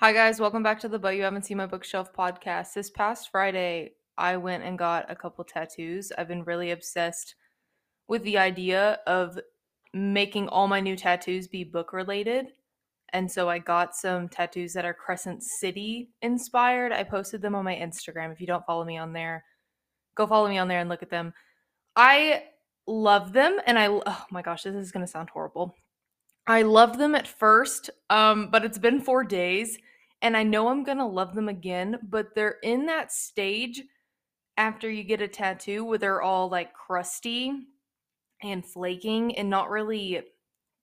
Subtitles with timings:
[0.00, 0.38] Hi, guys.
[0.38, 2.72] Welcome back to the But You Haven't Seen My Bookshelf podcast.
[2.72, 6.12] This past Friday, I went and got a couple tattoos.
[6.16, 7.34] I've been really obsessed
[8.06, 9.40] with the idea of
[9.92, 12.46] making all my new tattoos be book related.
[13.12, 16.92] And so I got some tattoos that are Crescent City inspired.
[16.92, 18.30] I posted them on my Instagram.
[18.30, 19.42] If you don't follow me on there,
[20.14, 21.34] go follow me on there and look at them.
[21.96, 22.44] I
[22.86, 25.74] love them and I oh my gosh, this is going to sound horrible.
[26.48, 29.78] I loved them at first, um, but it's been four days,
[30.22, 31.98] and I know I'm gonna love them again.
[32.02, 33.82] But they're in that stage
[34.56, 37.52] after you get a tattoo where they're all like crusty
[38.42, 40.22] and flaking and not really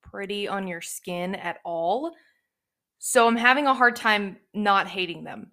[0.04, 2.14] pretty on your skin at all.
[3.00, 5.52] So I'm having a hard time not hating them.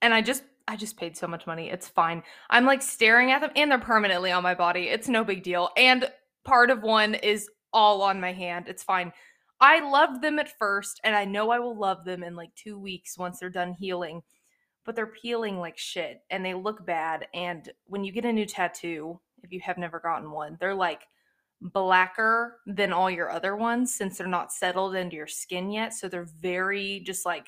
[0.00, 1.70] And I just I just paid so much money.
[1.70, 2.22] It's fine.
[2.48, 4.82] I'm like staring at them and they're permanently on my body.
[4.82, 5.70] It's no big deal.
[5.76, 6.08] And
[6.44, 8.66] part of one is all on my hand.
[8.68, 9.12] It's fine.
[9.60, 12.78] I loved them at first, and I know I will love them in like two
[12.78, 14.22] weeks once they're done healing.
[14.84, 17.28] But they're peeling like shit and they look bad.
[17.34, 21.02] And when you get a new tattoo, if you have never gotten one, they're like
[21.60, 25.94] blacker than all your other ones since they're not settled into your skin yet.
[25.94, 27.46] So they're very just like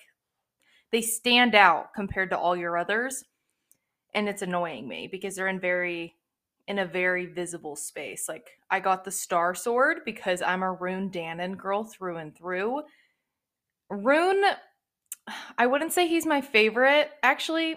[0.92, 3.24] they stand out compared to all your others.
[4.14, 6.14] And it's annoying me because they're in very
[6.66, 8.28] in a very visible space.
[8.28, 12.82] Like I got the Star Sword because I'm a Ruhn Danaan girl through and through.
[13.90, 14.44] Rune,
[15.58, 17.10] I wouldn't say he's my favorite.
[17.22, 17.76] Actually,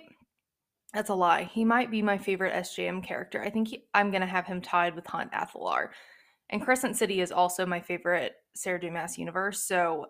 [0.94, 1.44] that's a lie.
[1.44, 3.44] He might be my favorite SJM character.
[3.44, 5.90] I think he, I'm gonna have him tied with Hunt Athalar.
[6.50, 8.90] And Crescent City is also my favorite Sarah J.
[8.90, 9.64] Maas universe.
[9.64, 10.08] So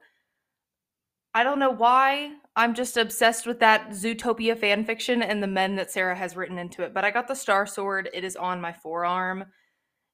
[1.38, 2.32] I don't know why.
[2.56, 6.58] I'm just obsessed with that Zootopia fan fiction and the men that Sarah has written
[6.58, 6.96] into it.
[6.96, 8.10] But I got the Star Sword.
[8.12, 9.46] It is on my forearm.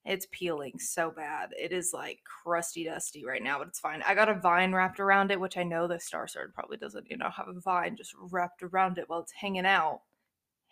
[0.03, 1.51] It's peeling so bad.
[1.57, 4.03] It is like crusty dusty right now, but it's fine.
[4.05, 7.09] I got a vine wrapped around it, which I know the Star Sword probably doesn't,
[7.09, 10.01] you know, have a vine just wrapped around it while it's hanging out.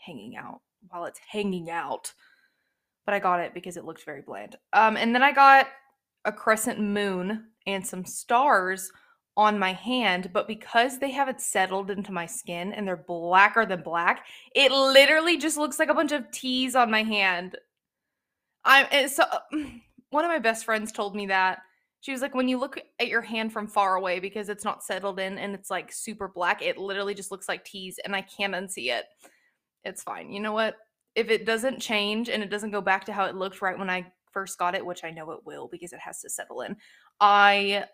[0.06, 0.60] Hanging out.
[0.90, 2.12] While it's hanging out.
[3.06, 4.58] But I got it because it looked very bland.
[4.74, 5.70] Um, and then I got
[6.26, 8.92] a crescent moon and some stars
[9.38, 13.82] on my hand, but because they haven't settled into my skin and they're blacker than
[13.82, 14.26] black,
[14.56, 17.58] it literally just looks like a bunch of T's on my hand.
[18.66, 19.24] I'm so
[20.10, 21.60] one of my best friends told me that.
[22.02, 24.84] She was like, when you look at your hand from far away because it's not
[24.84, 28.22] settled in and it's like super black, it literally just looks like T's and I
[28.22, 29.06] can't unsee it.
[29.84, 30.32] It's fine.
[30.32, 30.76] You know what?
[31.16, 33.90] If it doesn't change and it doesn't go back to how it looked right when
[33.90, 36.76] I first got it, which I know it will because it has to settle in,
[37.20, 37.86] I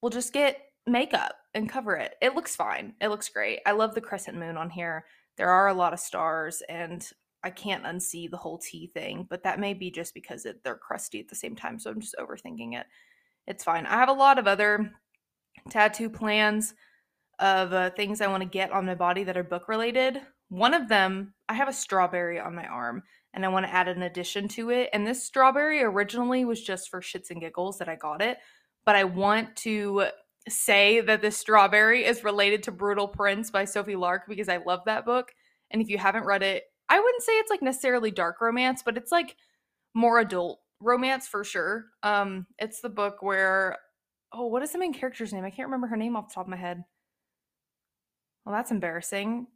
[0.00, 2.14] will just get makeup and cover it.
[2.20, 2.94] It looks fine.
[3.00, 3.60] It looks great.
[3.66, 5.04] I love the crescent moon on here.
[5.36, 7.06] There are a lot of stars and
[7.42, 10.76] I can't unsee the whole T thing, but that may be just because it, they're
[10.76, 12.86] crusty at the same time, so I'm just overthinking it.
[13.46, 13.86] It's fine.
[13.86, 14.92] I have a lot of other
[15.70, 16.74] tattoo plans
[17.38, 20.20] of uh, things I want to get on my body that are book related.
[20.48, 23.02] One of them, I have a strawberry on my arm
[23.34, 24.90] and I want to add an addition to it.
[24.92, 28.38] And this strawberry originally was just for shits and giggles that I got it,
[28.84, 30.06] but I want to
[30.48, 34.80] say that this strawberry is related to Brutal Prince by Sophie Lark because I love
[34.86, 35.32] that book.
[35.70, 38.96] And if you haven't read it, I wouldn't say it's like necessarily dark romance, but
[38.96, 39.36] it's like
[39.94, 41.86] more adult romance for sure.
[42.02, 43.78] Um, it's the book where
[44.32, 45.44] oh, what is the main character's name?
[45.44, 46.84] I can't remember her name off the top of my head.
[48.44, 49.46] Well, that's embarrassing.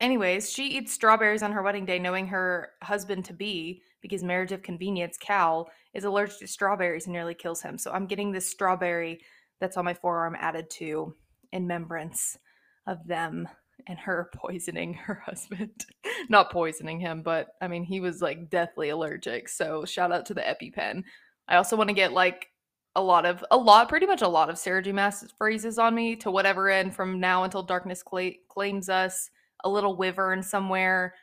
[0.00, 4.50] Anyways, she eats strawberries on her wedding day, knowing her husband to be, because marriage
[4.50, 7.76] of convenience, Cal, is allergic to strawberries and nearly kills him.
[7.76, 9.20] So I'm getting this strawberry
[9.60, 11.14] that's on my forearm added to
[11.52, 12.38] in remembrance
[12.86, 13.48] of them
[13.86, 15.84] and her poisoning her husband.
[16.28, 19.48] Not poisoning him, but I mean, he was like deathly allergic.
[19.48, 21.04] So shout out to the EpiPen.
[21.48, 22.48] I also want to get like
[22.96, 24.92] a lot of, a lot, pretty much a lot of Sarah J.
[24.92, 29.30] Maas phrases on me to whatever end from now until darkness cl- claims us,
[29.64, 31.14] a little wyvern somewhere.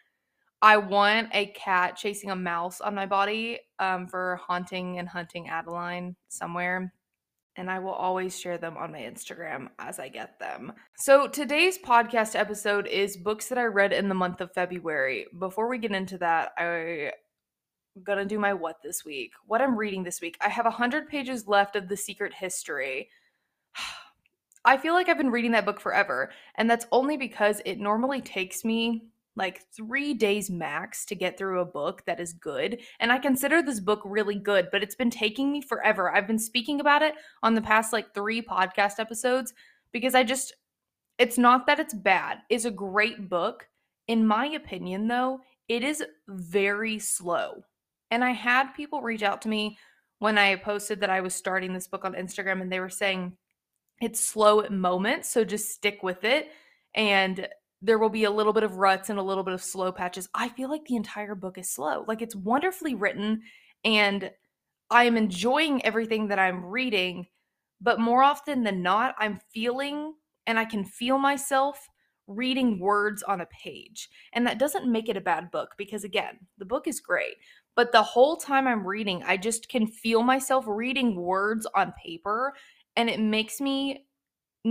[0.61, 5.49] I want a cat chasing a mouse on my body um, for haunting and hunting
[5.49, 6.91] Adeline somewhere
[7.57, 10.73] and I will always share them on my Instagram as I get them.
[10.97, 15.25] So, today's podcast episode is books that I read in the month of February.
[15.37, 17.11] Before we get into that, I'm
[18.03, 19.31] gonna do my what this week.
[19.47, 20.37] What I'm reading this week.
[20.39, 23.09] I have 100 pages left of The Secret History.
[24.65, 28.21] I feel like I've been reading that book forever, and that's only because it normally
[28.21, 29.07] takes me
[29.37, 32.79] like three days max to get through a book that is good.
[32.99, 36.13] And I consider this book really good, but it's been taking me forever.
[36.13, 37.13] I've been speaking about it
[37.43, 39.53] on the past like three podcast episodes
[39.91, 40.53] because I just,
[41.17, 42.39] it's not that it's bad.
[42.49, 43.67] It's a great book.
[44.07, 47.63] In my opinion, though, it is very slow.
[48.09, 49.77] And I had people reach out to me
[50.19, 53.33] when I posted that I was starting this book on Instagram and they were saying
[54.01, 56.49] it's slow at moments, so just stick with it
[56.93, 57.47] and
[57.81, 60.27] there will be a little bit of ruts and a little bit of slow patches.
[60.33, 62.05] I feel like the entire book is slow.
[62.07, 63.41] Like it's wonderfully written
[63.85, 64.31] and
[64.89, 67.27] I am enjoying everything that I'm reading,
[67.81, 70.13] but more often than not, I'm feeling
[70.45, 71.87] and I can feel myself
[72.25, 74.09] reading words on a page.
[74.33, 77.35] And that doesn't make it a bad book because, again, the book is great.
[77.75, 82.53] But the whole time I'm reading, I just can feel myself reading words on paper
[82.95, 84.05] and it makes me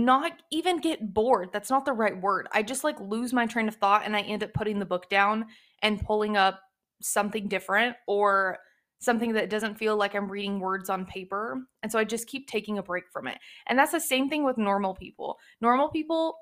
[0.05, 1.49] not even get bored.
[1.51, 2.47] That's not the right word.
[2.53, 5.09] I just like lose my train of thought and I end up putting the book
[5.09, 5.45] down
[5.81, 6.59] and pulling up
[7.01, 8.59] something different or
[8.99, 11.61] something that doesn't feel like I'm reading words on paper.
[11.83, 13.37] And so I just keep taking a break from it.
[13.67, 15.37] And that's the same thing with normal people.
[15.61, 16.37] Normal people,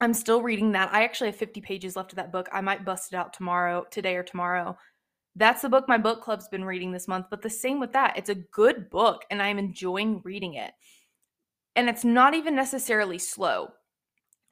[0.00, 0.92] I'm still reading that.
[0.92, 2.48] I actually have 50 pages left of that book.
[2.52, 4.76] I might bust it out tomorrow, today or tomorrow.
[5.34, 7.26] That's the book my book club's been reading this month.
[7.30, 8.16] But the same with that.
[8.16, 10.72] It's a good book and I'm enjoying reading it.
[11.76, 13.68] And it's not even necessarily slow.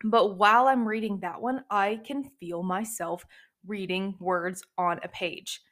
[0.04, 3.24] But while I'm reading that one, I can feel myself
[3.66, 5.62] reading words on a page.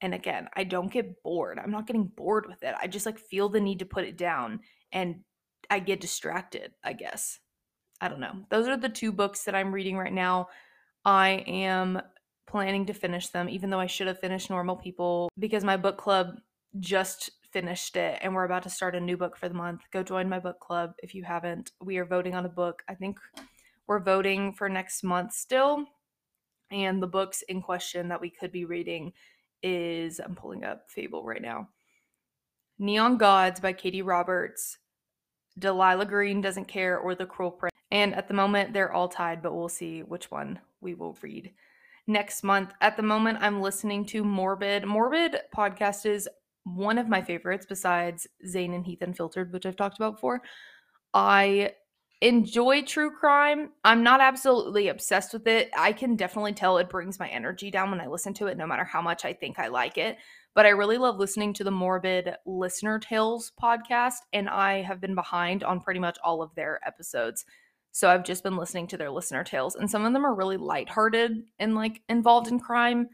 [0.00, 1.58] And again, I don't get bored.
[1.58, 2.74] I'm not getting bored with it.
[2.80, 4.60] I just like feel the need to put it down
[4.92, 5.20] and
[5.70, 7.38] I get distracted, I guess.
[8.00, 8.44] I don't know.
[8.48, 10.48] Those are the two books that I'm reading right now.
[11.04, 12.00] I am
[12.46, 15.98] planning to finish them, even though I should have finished Normal People because my book
[15.98, 16.38] club
[16.78, 19.82] just finished it and we're about to start a new book for the month.
[19.92, 21.72] Go join my book club if you haven't.
[21.80, 22.82] We are voting on a book.
[22.88, 23.18] I think
[23.86, 25.84] we're voting for next month still.
[26.70, 29.12] And the books in question that we could be reading
[29.62, 31.68] is I'm pulling up Fable right now.
[32.78, 34.78] Neon Gods by Katee Roberts,
[35.58, 37.74] Delilah Green Doesn't Care, or The Cruel Prince.
[37.90, 41.52] And at the moment, they're all tied, but we'll see which one we will read
[42.06, 42.72] next month.
[42.80, 44.84] At the moment, I'm listening to Morbid.
[44.84, 46.28] Morbid podcast is
[46.74, 50.42] one of my favorites besides Zane and Heath Unfiltered, which I've talked about before.
[51.14, 51.72] I
[52.20, 53.70] enjoy true crime.
[53.84, 55.70] I'm not absolutely obsessed with it.
[55.76, 58.66] I can definitely tell it brings my energy down when I listen to it, no
[58.66, 60.16] matter how much I think I like it.
[60.54, 65.14] But I really love listening to the Morbid Listener Tales podcast, and I have been
[65.14, 67.44] behind on pretty much all of their episodes.
[67.92, 70.56] So I've just been listening to their listener tales, and some of them are really
[70.56, 73.08] lighthearted and like involved in crime.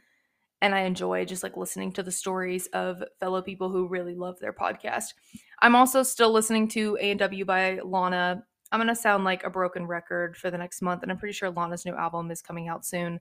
[0.64, 4.40] And I enjoy just like listening to the stories of fellow people who really love
[4.40, 5.12] their podcast.
[5.60, 9.86] I'm also still listening to A&W by Lana I'm going to sound like a broken
[9.86, 12.84] record for the next month, and I'm pretty sure Lana's new album is coming out
[12.84, 13.20] soon.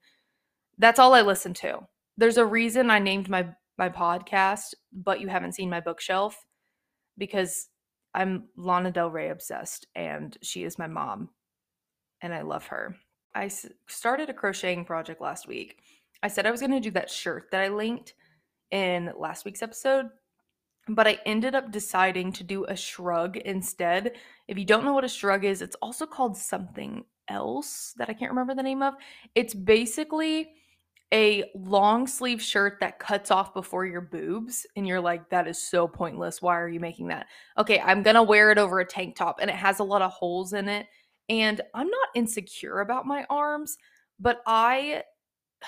[0.80, 1.82] That's all I listen to.
[2.18, 3.48] There's a reason I named my
[3.78, 6.44] my podcast, but you haven't seen my bookshelf
[7.20, 7.70] because
[8.16, 11.30] I'm Lana Del Rey obsessed and she is my mom
[12.22, 12.96] and I love her.
[13.36, 13.50] I
[13.88, 15.78] started a crocheting project last week.
[16.24, 18.14] I said I was going to do that shirt that I linked
[18.72, 20.08] in last week's episode,
[20.88, 24.14] but I ended up deciding to do a shrug instead.
[24.48, 28.14] If you don't know what a shrug is, it's also called something else that I
[28.14, 28.94] can't remember the name of.
[29.36, 30.54] It's basically
[31.14, 35.62] a long sleeve shirt that cuts off before your boobs and you're like that is
[35.62, 39.16] so pointless why are you making that okay i'm gonna wear it over a tank
[39.16, 40.88] top and it has a lot of holes in it
[41.30, 43.78] and i'm not insecure about my arms
[44.20, 45.04] but i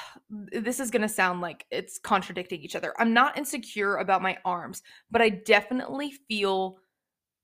[0.29, 2.93] this is going to sound like it's contradicting each other.
[2.97, 4.81] I'm not insecure about my arms,
[5.11, 6.77] but I definitely feel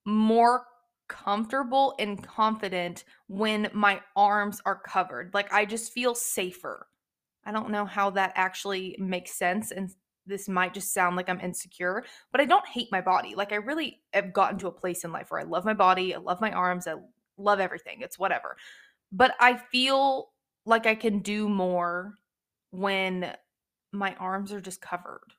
[0.06, 0.66] more
[1.08, 5.32] comfortable and confident when my arms are covered.
[5.34, 6.88] Like I just feel safer.
[7.46, 9.90] I don't know how that actually makes sense and
[10.26, 13.36] this might just sound like I'm insecure, but I don't hate my body.
[13.36, 16.16] Like I really have gotten to a place in life where I love my body,
[16.16, 16.96] I love my arms, I
[17.38, 18.02] love everything.
[18.02, 18.56] It's whatever.
[19.12, 20.30] But I feel
[20.66, 22.20] like I can do more
[22.72, 23.34] when
[23.92, 25.34] my arms are just covered.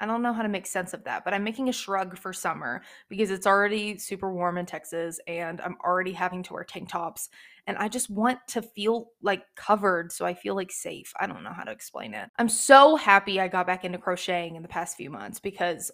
[0.00, 2.32] I don't know how to make sense of that, but I'm making a shrug for
[2.32, 6.88] summer because it's already super warm in Texas and I'm already having to wear tank
[6.88, 7.28] tops
[7.66, 11.12] and I just want to feel like covered so I feel like safe.
[11.18, 12.28] I don't know how to explain it.
[12.38, 15.90] I'm so happy I got back into crocheting in the past few months because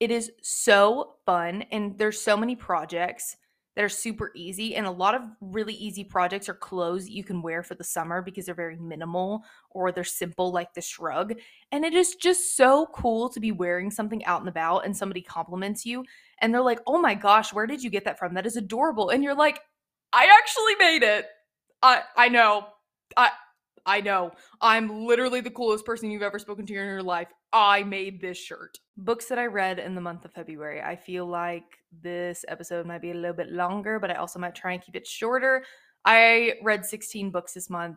[0.00, 3.36] it is so fun and there's so many projects
[3.78, 4.74] that are super easy.
[4.74, 8.20] And a lot of really easy projects are clothes you can wear for the summer
[8.20, 11.34] because they're very minimal or they're simple, like the shrug.
[11.70, 15.22] And it is just so cool to be wearing something out and about and somebody
[15.22, 16.04] compliments you
[16.40, 18.34] and they're like, oh my gosh, where did you get that from?
[18.34, 19.10] That is adorable.
[19.10, 19.60] And you're like,
[20.12, 21.26] I actually made it.
[21.80, 22.66] I I know.
[23.16, 23.30] I
[23.88, 24.32] I know.
[24.60, 27.28] I'm literally the coolest person you've ever spoken to in your life.
[27.54, 28.78] I made this shirt.
[28.98, 30.82] Books that I read in the month of February.
[30.82, 31.64] I feel like
[32.02, 34.94] this episode might be a little bit longer, but I also might try and keep
[34.94, 35.64] it shorter.
[36.04, 37.96] I read 16 books this month.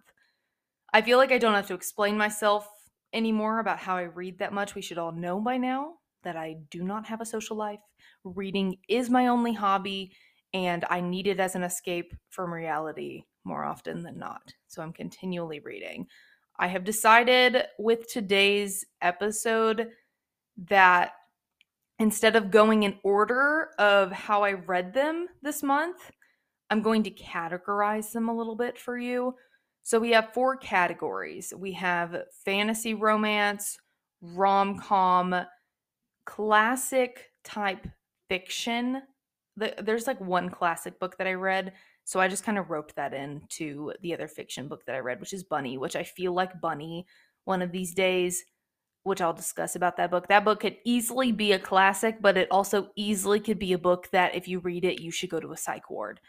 [0.94, 2.70] I feel like I don't have to explain myself
[3.12, 4.76] anymore about how I read that much.
[4.76, 7.82] We should all know by now that I do not have a social life.
[8.24, 10.14] Reading is my only hobby,
[10.54, 14.54] and I need it as an escape from reality more often than not.
[14.68, 16.08] So I'm continually reading.
[16.60, 19.90] I have decided with today's episode
[20.68, 21.14] that
[22.00, 26.12] instead of going in order of how I read them this month,
[26.70, 29.36] I'm going to categorize them a little bit for you.
[29.84, 32.16] So we have four categories we have
[32.46, 33.78] fantasy romance,
[34.22, 35.46] rom com,
[36.26, 37.88] classic type
[38.30, 39.02] fiction.
[39.82, 41.74] There's like one classic book that I read.
[42.04, 45.20] So I just kind of roped that into the other fiction book that I read,
[45.20, 47.06] which is Bunny, which I feel like Bunny
[47.46, 48.44] one of these days,
[49.04, 50.28] which I'll discuss about that book.
[50.28, 54.10] That book could easily be a classic, but it also easily could be a book
[54.12, 56.20] that if you read it, you should go to a psych ward.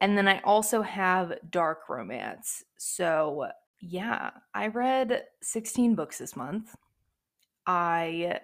[0.00, 2.64] And then I also have dark romance.
[2.78, 3.48] So,
[3.80, 6.74] yeah, I read 16 books this month.
[7.66, 8.40] I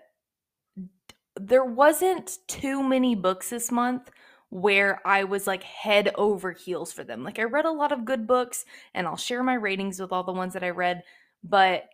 [1.37, 4.11] there wasn't too many books this month
[4.50, 7.23] where I was like head over heels for them.
[7.25, 8.64] Like I read a lot of good books
[8.95, 11.02] and I'll share my ratings with all the ones that I read,
[11.43, 11.85] but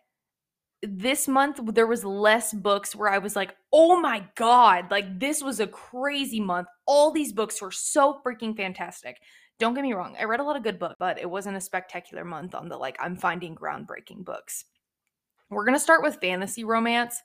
[0.81, 5.41] this month there was less books where I was like, "Oh my god, like this
[5.41, 6.67] was a crazy month.
[6.85, 9.19] All these books were so freaking fantastic."
[9.59, 11.61] Don't get me wrong, I read a lot of good books, but it wasn't a
[11.61, 14.65] spectacular month on the like I'm finding groundbreaking books.
[15.49, 17.21] We're going to start with fantasy romance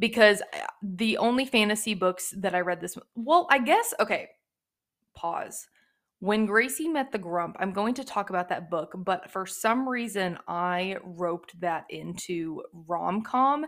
[0.00, 4.30] because uh, the only fantasy books that I read this well, I guess okay.
[5.14, 5.68] Pause.
[6.18, 9.88] When Gracie met the Grump, I'm going to talk about that book, but for some
[9.88, 13.66] reason I roped that into rom-com.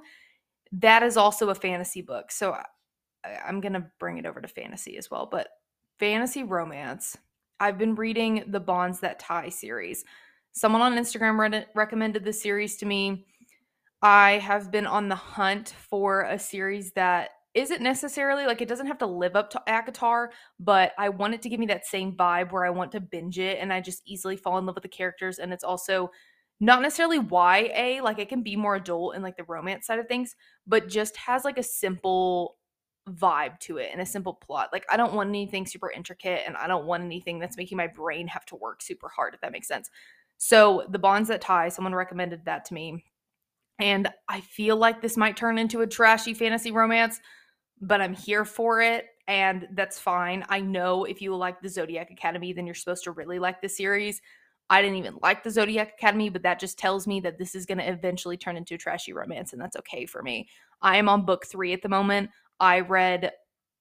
[0.73, 2.31] That is also a fantasy book.
[2.31, 2.65] So I,
[3.47, 5.49] I'm going to bring it over to fantasy as well, but
[5.99, 7.17] fantasy romance.
[7.61, 10.05] I've been reading the Bonds That Tie series.
[10.53, 13.25] Someone on Instagram re- recommended the series to me.
[14.03, 18.87] I have been on the hunt for a series that isn't necessarily like it doesn't
[18.87, 20.29] have to live up to ACOTAR,
[20.59, 23.39] but I want it to give me that same vibe where I want to binge
[23.39, 25.39] it and I just easily fall in love with the characters.
[25.39, 26.11] And it's also
[26.61, 30.09] not necessarily YA, like it can be more adult and like the romance side of
[30.09, 30.35] things,
[30.67, 32.57] but just has like a simple
[33.09, 34.71] vibe to it and a simple plot.
[34.73, 37.89] Like I don't want anything super intricate and I don't want anything that's making my
[37.89, 39.91] brain have to work super hard, if that makes sense.
[40.39, 43.05] So the bonds that tie, someone recommended that to me.
[43.83, 47.21] And I feel like this might turn into a trashy fantasy romance,
[47.81, 49.07] but I'm here for it.
[49.27, 50.45] And that's fine.
[50.49, 53.69] I know if you like the Zodiac Academy, then you're supposed to really like the
[53.69, 54.23] series.
[54.71, 57.67] I didn't even like the Zodiac Academy, but that just tells me that this is
[57.67, 60.49] going to eventually turn into a trashy romance, and that's okay for me.
[60.81, 62.31] I am on book three at the moment.
[62.61, 63.33] I read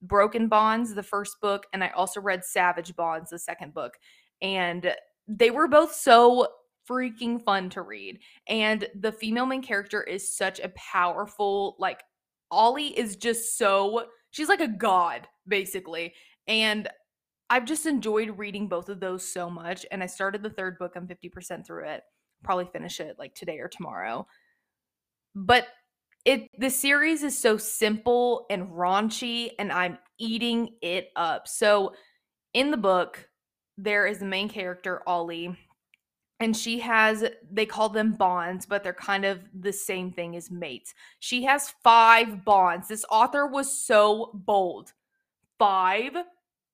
[0.01, 3.99] Broken Bonds, the first book, and I also read Savage Bonds, the second book.
[4.41, 4.95] And
[5.27, 6.47] they were both so
[6.89, 8.19] freaking fun to read.
[8.47, 12.03] And the female main character is such a powerful, like,
[12.49, 16.13] Ollie is just so, she's like a god, basically.
[16.47, 16.87] And
[17.49, 19.85] I've just enjoyed reading both of those so much.
[19.91, 22.01] And I started the third book, I'm 50% through it.
[22.43, 24.25] Probably finish it like today or tomorrow.
[25.35, 25.67] But
[26.23, 31.47] it the series is so simple and raunchy and I'm eating it up.
[31.47, 31.93] So
[32.53, 33.27] in the book,
[33.77, 35.57] there is the main character, Ollie,
[36.41, 40.51] and she has they call them bonds but they're kind of the same thing as
[40.51, 40.93] mates.
[41.19, 42.87] She has five bonds.
[42.87, 44.91] This author was so bold.
[45.57, 46.13] Five?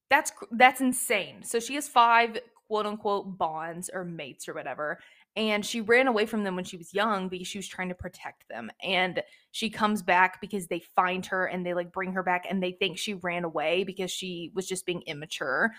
[0.10, 1.44] That's that's insane.
[1.44, 5.00] So she has five quote unquote bonds or mates or whatever
[5.38, 7.96] and she ran away from them when she was young because she was trying to
[7.96, 8.72] protect them.
[8.84, 9.22] And
[9.52, 12.72] she comes back because they find her and they like bring her back and they
[12.72, 15.74] think she ran away because she was just being immature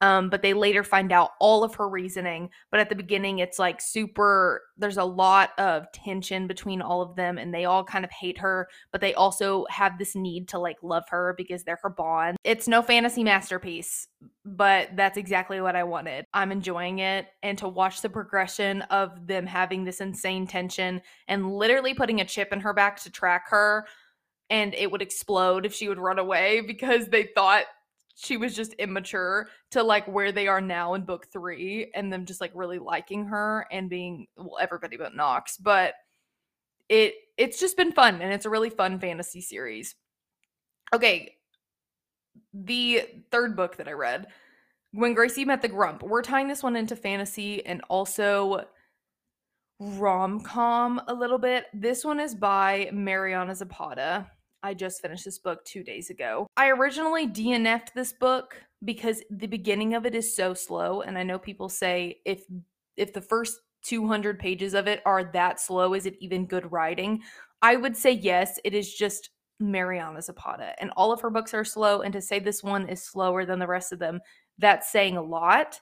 [0.00, 2.50] um, but they later find out all of her reasoning.
[2.70, 7.16] But at the beginning, it's like super, there's a lot of tension between all of
[7.16, 10.58] them, and they all kind of hate her, but they also have this need to
[10.58, 12.36] like love her because they're her bond.
[12.44, 14.06] It's no fantasy masterpiece,
[14.44, 16.24] but that's exactly what I wanted.
[16.32, 21.52] I'm enjoying it, and to watch the progression of them having this insane tension and
[21.52, 23.86] literally putting a chip in her back to track her.
[24.50, 27.64] And it would explode if she would run away because they thought
[28.20, 32.26] she was just immature to like where they are now in book three and them
[32.26, 35.56] just like really liking her and being well everybody but Knox.
[35.56, 35.94] But
[36.88, 39.94] it it's just been fun and it's a really fun fantasy series.
[40.92, 41.36] Okay.
[42.52, 44.26] The third book that I read,
[44.90, 46.02] When Gracie Met the Grump.
[46.02, 48.64] We're tying this one into fantasy and also
[49.78, 51.66] rom com a little bit.
[51.72, 54.28] This one is by Mariana Zapata.
[54.62, 56.46] I just finished this book two days ago.
[56.56, 61.22] I originally DNF'd this book because the beginning of it is so slow, and I
[61.22, 62.44] know people say if
[62.96, 67.22] if the first 200 pages of it are that slow, is it even good writing?
[67.62, 68.58] I would say yes.
[68.64, 70.74] It is just Mariana Zapata.
[70.80, 72.02] And all of her books are slow.
[72.02, 74.20] And to say this one is slower than the rest of them,
[74.58, 75.80] that's saying a lot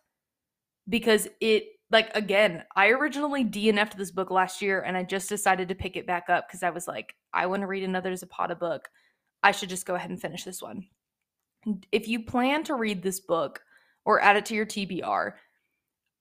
[0.89, 5.69] because it, like, again, I originally DNF'd this book last year and I just decided
[5.69, 8.57] to pick it back up because I was like, I want to read another Zapata
[8.57, 8.89] book.
[9.43, 10.87] I should just go ahead and finish this one.
[11.93, 13.63] If you plan to read this book
[14.05, 15.33] or add it to your TBR,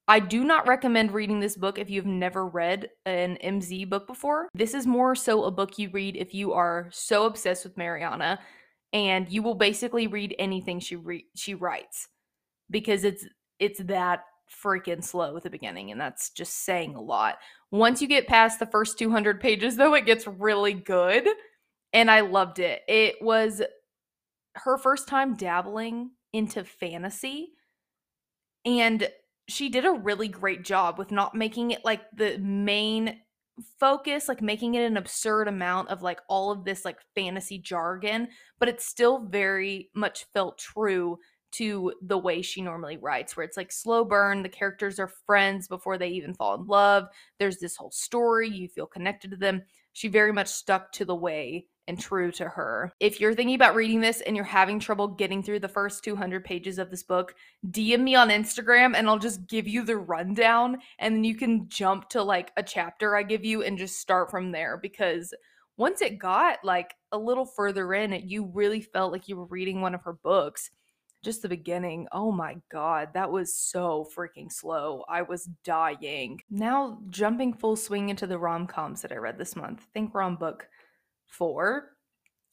[0.08, 4.50] I do not recommend reading this book if you've never read an MZ book before.
[4.54, 8.40] This is more so a book you read if you are so obsessed with Mariana
[8.94, 12.08] and you will basically read anything she re- she writes
[12.70, 13.26] because it's
[13.60, 14.22] it's that
[14.64, 17.38] freaking slow at the beginning and that's just saying a lot.
[17.72, 21.28] Once you get past the first 200 pages though it gets really good
[21.94, 22.82] and I loved it.
[22.88, 23.62] It was
[24.54, 27.50] her first time dabbling into fantasy
[28.66, 29.08] and
[29.48, 33.20] she did a really great job with not making it like the main
[33.80, 38.28] focus like making it an absurd amount of like all of this like fantasy jargon
[38.60, 41.18] but it still very much felt true
[41.56, 45.68] to the way she normally writes where it's like slow burn the characters are friends
[45.68, 47.08] before they even fall in love
[47.40, 49.62] there's this whole story you feel connected to them
[49.94, 52.92] she very much stuck to the way and true to her.
[53.00, 56.44] If you're thinking about reading this and you're having trouble getting through the first 200
[56.44, 57.36] pages of this book,
[57.70, 61.70] DM me on Instagram and I'll just give you the rundown and then you can
[61.70, 65.34] jump to like a chapter I give you and just start from there because
[65.78, 69.82] once it got like a little further in you really felt like you were reading
[69.82, 70.72] one of her books.
[71.26, 72.08] Just the beginning.
[72.12, 75.04] Oh my god, that was so freaking slow.
[75.10, 76.40] I was dying.
[76.52, 79.88] Now jumping full swing into the rom-coms that I read this month.
[79.92, 80.68] Think rom book
[81.26, 81.96] four,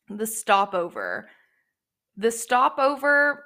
[0.09, 1.29] the stopover.
[2.17, 3.45] The stopover,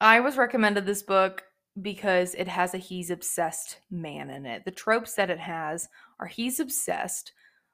[0.00, 1.42] I was recommended this book
[1.82, 4.64] because it has a he's obsessed man in it.
[4.64, 7.32] The tropes that it has are he's obsessed,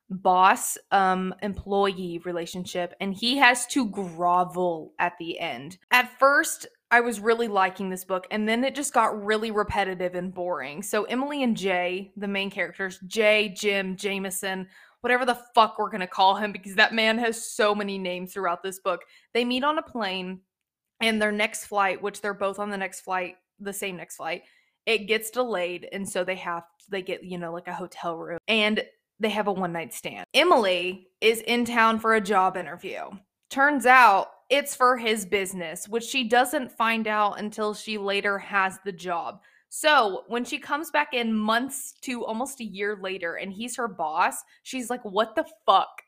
[0.09, 5.78] boss um employee relationship and he has to grovel at the end.
[5.92, 10.14] At first, I was really liking this book and then it just got really repetitive
[10.14, 10.82] and boring.
[10.82, 14.66] So Emily and Jay, the main characters, Jay, Jim, Jameson,
[15.00, 18.62] whatever the fuck we're to call him because that man has so many names throughout
[18.62, 19.02] this book.
[19.34, 20.41] They meet on a plane
[21.00, 24.43] and their next flight, which they're both on the next flight, the same next flight,
[24.86, 28.38] it gets delayed and so they have they get, you know, like a hotel room
[28.49, 28.82] and
[29.21, 30.25] they have a one night stand.
[30.34, 33.02] Emily is in town for a job interview.
[33.50, 38.78] Turns out it's for his business, which she doesn't find out until she later has
[38.84, 39.41] the job.
[39.69, 43.89] So when she comes back in months to almost a year later and he's her
[43.89, 46.02] boss, she's like, what the fuck?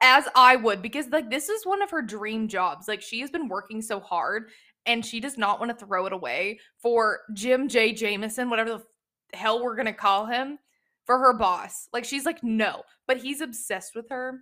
[0.00, 2.88] As I would, because like this is one of her dream jobs.
[2.88, 4.50] Like she has been working so hard
[4.86, 7.92] and she does not want to throw it away for Jim J.
[7.92, 10.58] Jameson, whatever the hell we're gonna call him,
[11.04, 11.88] for her boss.
[11.92, 12.82] Like she's like, no.
[13.06, 14.40] But he's obsessed with her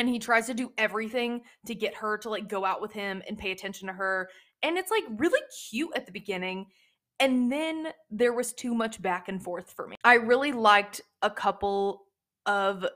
[0.00, 3.22] and he tries to do everything to get her to like go out with him
[3.28, 4.28] and pay attention to her.
[4.62, 6.66] And it's like really cute at the beginning
[7.20, 9.96] and then there was too much back and forth for me.
[10.02, 12.06] I really liked a couple
[12.46, 12.86] of,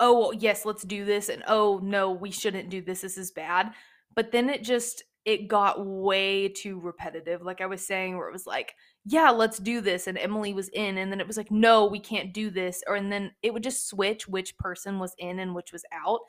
[0.00, 1.28] oh, yes, let's do this.
[1.28, 3.02] And oh, no, we shouldn't do this.
[3.02, 3.72] This is bad.
[4.16, 7.42] But then it just, it got way too repetitive.
[7.42, 10.06] Like I was saying, where it was like, yeah, let's do this.
[10.06, 10.98] And Emily was in.
[10.98, 12.82] And then it was like, no, we can't do this.
[12.86, 16.20] Or, and then it would just switch which person was in and which was out.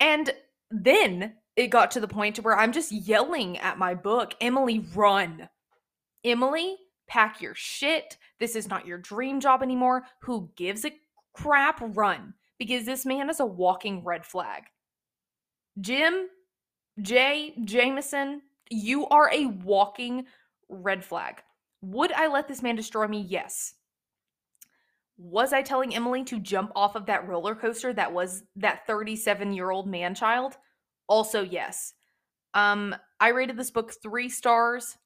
[0.00, 0.32] And
[0.70, 5.48] then it got to the point where I'm just yelling at my book, Emily, run
[6.24, 8.16] Emily, pack your shit.
[8.40, 10.04] This is not your dream job anymore.
[10.20, 10.92] Who gives a
[11.34, 11.78] crap?
[11.80, 12.34] Run.
[12.58, 14.64] Because this man is a walking red flag.
[15.80, 16.28] Jim,
[17.02, 20.24] Jay, Jameson, you are a walking
[20.68, 21.42] red flag.
[21.84, 23.20] Would I let this man destroy me?
[23.28, 23.74] Yes.
[25.16, 29.52] Was I telling Emily to jump off of that roller coaster that was that 37
[29.52, 30.56] year old man child?
[31.08, 31.92] Also, yes.
[32.54, 34.96] Um, I rated this book three stars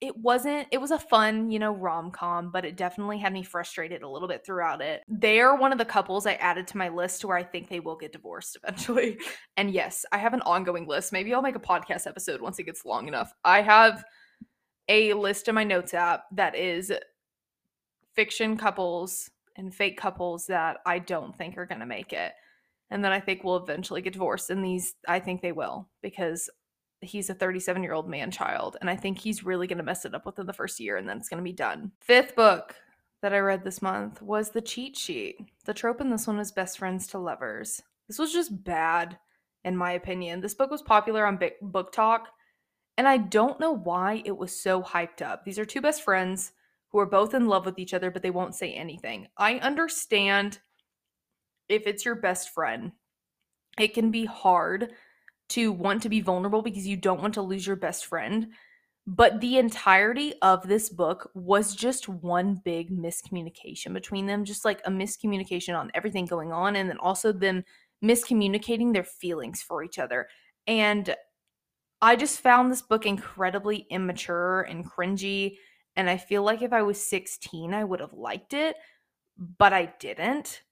[0.00, 4.02] it wasn't it was a fun you know rom-com but it definitely had me frustrated
[4.02, 7.24] a little bit throughout it they're one of the couples i added to my list
[7.24, 9.18] where i think they will get divorced eventually
[9.56, 12.64] and yes i have an ongoing list maybe i'll make a podcast episode once it
[12.64, 14.04] gets long enough i have
[14.88, 16.92] a list in my notes app that is
[18.14, 22.32] fiction couples and fake couples that i don't think are going to make it
[22.90, 26.48] and then i think we'll eventually get divorced and these i think they will because
[27.00, 30.04] he's a 37 year old man child and i think he's really going to mess
[30.04, 31.92] it up within the first year and then it's going to be done.
[32.00, 32.74] Fifth book
[33.22, 35.36] that i read this month was the cheat sheet.
[35.64, 37.82] The trope in this one is best friends to lovers.
[38.08, 39.18] This was just bad
[39.64, 40.40] in my opinion.
[40.40, 42.20] This book was popular on BookTok
[42.96, 46.52] and i don't know why it was so hyped up these are two best friends
[46.90, 50.58] who are both in love with each other but they won't say anything i understand
[51.68, 52.92] if it's your best friend
[53.78, 54.92] it can be hard
[55.48, 58.48] to want to be vulnerable because you don't want to lose your best friend.
[59.06, 64.80] But the entirety of this book was just one big miscommunication between them, just like
[64.84, 67.62] a miscommunication on everything going on, and then also them
[68.04, 70.26] miscommunicating their feelings for each other.
[70.66, 71.14] And
[72.00, 75.56] I just found this book incredibly immature and cringy.
[75.96, 78.76] And I feel like if I was 16, I would have liked it,
[79.38, 80.62] but I didn't.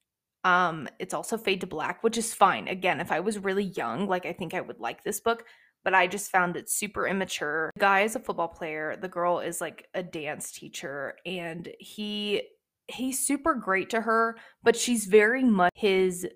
[0.44, 2.68] Um, it's also Fade to Black, which is fine.
[2.68, 5.44] Again, if I was really young, like I think I would like this book,
[5.82, 7.70] but I just found it super immature.
[7.74, 12.42] The guy is a football player, the girl is like a dance teacher, and he
[12.88, 16.26] he's super great to her, but she's very much his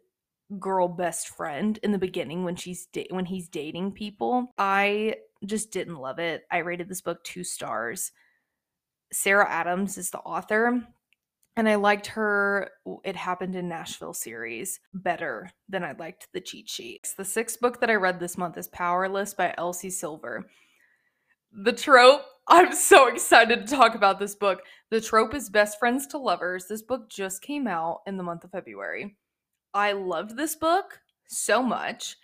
[0.58, 4.54] girl best friend in the beginning when she's da- when he's dating people.
[4.56, 6.44] I just didn't love it.
[6.50, 8.12] I rated this book 2 stars.
[9.12, 10.82] Sarah Adams is the author.
[11.56, 12.70] And I liked her
[13.02, 17.14] It Happened in Nashville series better than I liked the cheat sheets.
[17.14, 20.48] The sixth book that I read this month is Powerless by Elsie Silver.
[21.52, 24.60] The trope, I'm so excited to talk about this book.
[24.90, 26.66] The trope is best friends to lovers.
[26.68, 29.16] This book just came out in the month of February.
[29.74, 32.16] I loved this book so much,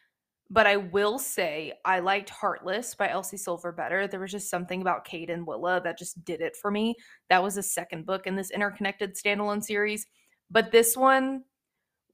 [0.51, 4.07] but I will say I liked Heartless by Elsie Silver better.
[4.07, 6.95] There was just something about Cade and Willa that just did it for me.
[7.29, 10.07] That was the second book in this interconnected standalone series.
[10.51, 11.45] But this one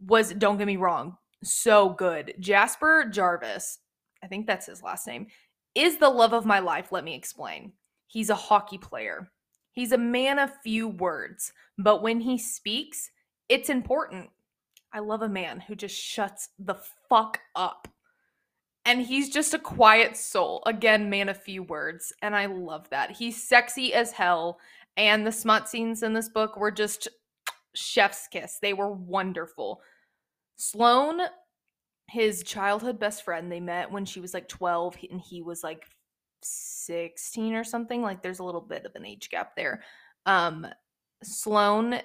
[0.00, 2.34] was, don't get me wrong, so good.
[2.40, 3.78] Jasper Jarvis,
[4.22, 5.26] I think that's his last name,
[5.74, 6.92] is the love of my life.
[6.92, 7.72] Let me explain.
[8.06, 9.30] He's a hockey player.
[9.72, 13.10] He's a man of few words, but when he speaks,
[13.48, 14.30] it's important.
[14.92, 16.76] I love a man who just shuts the
[17.08, 17.88] fuck up.
[18.84, 20.62] And he's just a quiet soul.
[20.66, 22.12] Again, man of few words.
[22.22, 23.10] And I love that.
[23.10, 24.58] He's sexy as hell.
[24.96, 27.08] And the smut scenes in this book were just
[27.74, 28.58] chef's kiss.
[28.60, 29.80] They were wonderful.
[30.56, 31.20] Sloane,
[32.08, 35.84] his childhood best friend, they met when she was like 12 and he was like
[36.42, 38.02] 16 or something.
[38.02, 39.82] Like there's a little bit of an age gap there.
[40.26, 40.66] Um,
[41.22, 42.00] Sloane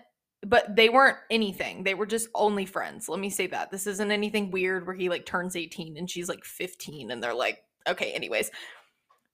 [0.46, 1.84] but they weren't anything.
[1.84, 3.10] They were just only friends.
[3.10, 3.72] Let me say that.
[3.72, 7.34] This isn't anything weird where he like turns 18 and she's like 15 and they're
[7.34, 8.52] like, okay, anyways.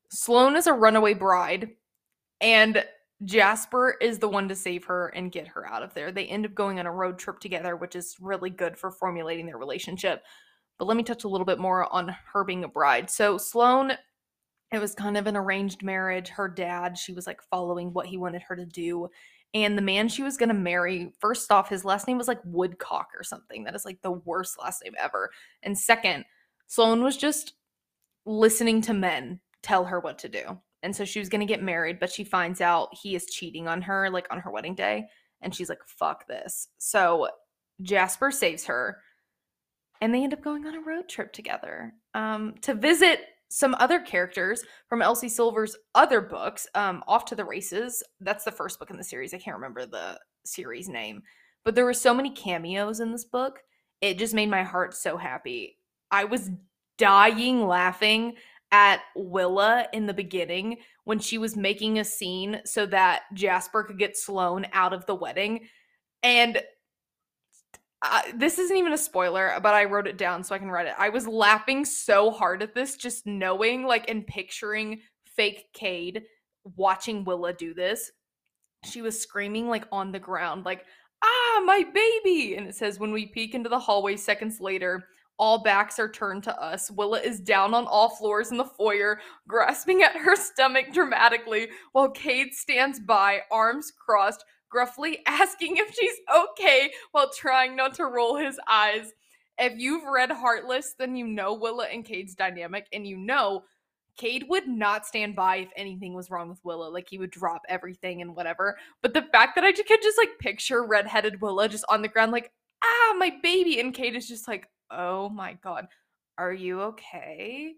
[0.09, 1.71] Sloane is a runaway bride
[2.39, 2.85] and
[3.25, 6.11] Jasper is the one to save her and get her out of there.
[6.11, 9.45] They end up going on a road trip together, which is really good for formulating
[9.45, 10.23] their relationship.
[10.79, 13.11] But let me touch a little bit more on her being a bride.
[13.11, 13.91] So, Sloane,
[14.71, 16.29] it was kind of an arranged marriage.
[16.29, 19.09] Her dad, she was like following what he wanted her to do.
[19.53, 22.39] And the man she was going to marry, first off, his last name was like
[22.45, 23.63] Woodcock or something.
[23.63, 25.29] That is like the worst last name ever.
[25.63, 26.25] And second,
[26.67, 27.53] Sloane was just
[28.25, 30.57] listening to men tell her what to do.
[30.83, 33.67] And so she was going to get married, but she finds out he is cheating
[33.67, 35.05] on her, like on her wedding day.
[35.41, 36.69] And she's like, fuck this.
[36.77, 37.27] So
[37.81, 38.97] Jasper saves her.
[39.99, 43.19] And they end up going on a road trip together um, to visit
[43.51, 48.01] some other characters from Elsie Silver's other books, um, Off to the Races.
[48.21, 49.33] That's the first book in the series.
[49.33, 51.21] I can't remember the series name,
[51.65, 53.59] but there were so many cameos in this book.
[53.99, 55.77] It just made my heart so happy.
[56.09, 56.49] I was
[56.97, 58.35] dying laughing
[58.71, 63.99] at Willa in the beginning when she was making a scene so that Jasper could
[63.99, 65.67] get Sloane out of the wedding.
[66.23, 66.61] And
[68.35, 70.93] this isn't even a spoiler, but I wrote it down so I can read it.
[70.97, 76.23] I was laughing so hard at this, just knowing, like, and picturing fake Cade
[76.75, 78.11] watching Willa do this.
[78.85, 80.83] She was screaming, like, on the ground, like,
[81.23, 82.55] ah, my baby.
[82.55, 85.03] And it says, when we peek into the hallway seconds later,
[85.37, 86.91] all backs are turned to us.
[86.91, 92.11] Willa is down on all floors in the foyer, grasping at her stomach dramatically, while
[92.11, 98.37] Cade stands by, arms crossed, gruffly asking if she's okay while trying not to roll
[98.37, 99.11] his eyes.
[99.59, 103.63] If you've read Heartless, then you know Willa and Cade's dynamic, and you know
[104.17, 106.89] Cade would not stand by if anything was wrong with Willa.
[106.89, 108.77] Like he would drop everything and whatever.
[109.01, 112.31] But the fact that I could just like picture redheaded Willa just on the ground,
[112.31, 112.51] like,
[112.83, 115.87] ah, my baby, and Cade is just like, oh my god,
[116.37, 117.73] are you okay?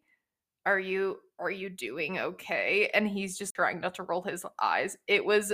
[0.65, 2.89] Are you are you doing okay?
[2.93, 4.97] And he's just trying not to roll his eyes.
[5.07, 5.53] It was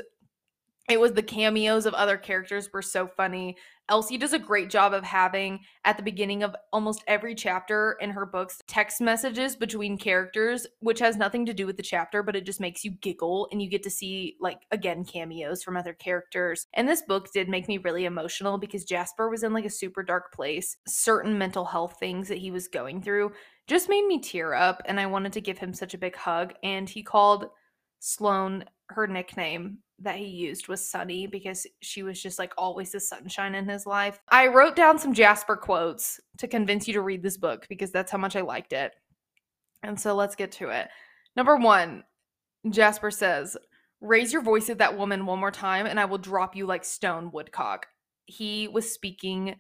[0.90, 3.56] it was the cameos of other characters were so funny.
[3.90, 8.10] Elsie does a great job of having at the beginning of almost every chapter in
[8.10, 12.36] her books text messages between characters, which has nothing to do with the chapter, but
[12.36, 15.94] it just makes you giggle and you get to see, like, again, cameos from other
[15.94, 16.68] characters.
[16.74, 20.04] And this book did make me really emotional because Jasper was in like a super
[20.04, 20.78] dark place.
[20.88, 23.32] Certain mental health things that he was going through
[23.68, 26.54] just made me tear up, and I wanted to give him such a big hug.
[26.64, 27.50] And he called
[28.00, 33.00] Sloane her nickname that he used was Sunny because she was just like always the
[33.00, 34.20] sunshine in his life.
[34.30, 38.12] I wrote down some Jasper quotes to convince you to read this book because that's
[38.12, 38.94] how much I liked it.
[39.84, 40.88] And so let's get to it.
[41.36, 42.04] Number one,
[42.70, 43.58] Jasper says,
[44.02, 46.86] Raise your voice at that woman one more time and I will drop you like
[46.86, 47.88] stone woodcock.
[48.26, 49.56] He was speaking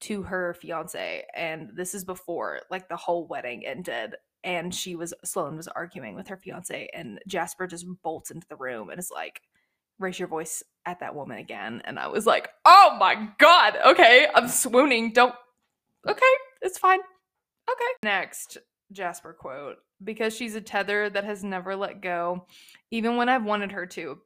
[0.00, 4.14] to her fiance, and this is before like the whole wedding ended.
[4.44, 8.56] And she was, Sloane was arguing with her fiance, and Jasper just bolts into the
[8.56, 9.40] room and is like,
[9.98, 11.82] raise your voice at that woman again.
[11.84, 13.78] And I was like, oh my God.
[13.84, 14.28] Okay.
[14.34, 15.12] I'm swooning.
[15.12, 15.34] Don't.
[16.06, 16.20] Okay.
[16.62, 17.00] It's fine.
[17.70, 17.90] Okay.
[18.02, 18.58] Next
[18.92, 22.46] Jasper quote because she's a tether that has never let go,
[22.90, 24.18] even when I've wanted her to.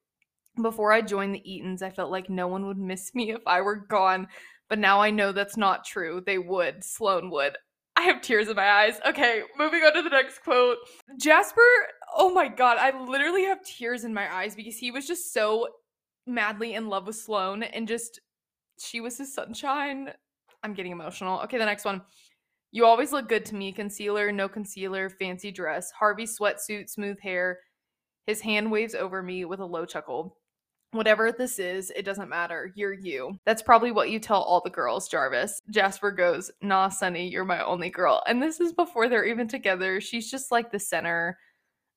[0.61, 3.61] Before I joined the Eatons, I felt like no one would miss me if I
[3.61, 4.26] were gone.
[4.68, 6.22] But now I know that's not true.
[6.24, 6.83] They would.
[6.83, 7.57] Sloane would.
[7.98, 9.00] I have tears in my eyes.
[9.04, 10.76] Okay, moving on to the next quote.
[11.18, 11.61] Jasper,
[12.16, 15.66] oh my god, I literally have tears in my eyes because he was just so
[16.24, 18.20] madly in love with Sloane and just
[18.78, 20.12] she was his sunshine.
[20.62, 21.40] I'm getting emotional.
[21.40, 22.02] Okay, the next one.
[22.70, 23.72] You always look good to me.
[23.72, 27.58] Concealer, no concealer, fancy dress, Harvey sweatsuit, smooth hair.
[28.28, 30.37] His hand waves over me with a low chuckle.
[30.92, 32.72] Whatever this is, it doesn't matter.
[32.74, 33.38] You're you.
[33.44, 35.61] That's probably what you tell all the girls, Jarvis.
[35.70, 38.22] Jasper goes, Nah, Sunny, you're my only girl.
[38.27, 40.01] And this is before they're even together.
[40.01, 41.38] She's just like the center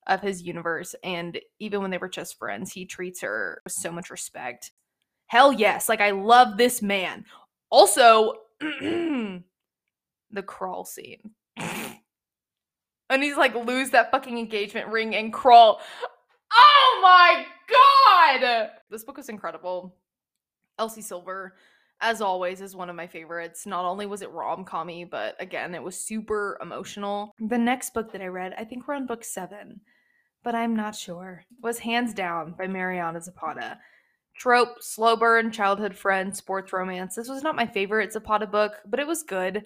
[0.06, 0.94] of his universe.
[1.02, 4.72] And even when they were just friends, he treats her with so much respect.
[5.26, 5.88] Hell yes.
[5.88, 7.24] Like, I love this man.
[7.70, 9.42] Also, the
[10.44, 11.30] crawl scene.
[11.56, 15.80] and he's like, lose that fucking engagement ring and crawl.
[16.54, 18.70] Oh my god!
[18.90, 19.96] This book is incredible.
[20.78, 21.54] Elsie Silver,
[22.00, 23.66] as always, is one of my favorites.
[23.66, 27.34] Not only was it rom commy, but again, it was super emotional.
[27.38, 29.80] The next book that I read, I think we're on book seven,
[30.42, 33.78] but I'm not sure, was Hands Down by Mariana Zapata.
[34.34, 37.14] Trope, slow burn, childhood friend, sports romance.
[37.14, 39.64] This was not my favorite Zapata book, but it was good.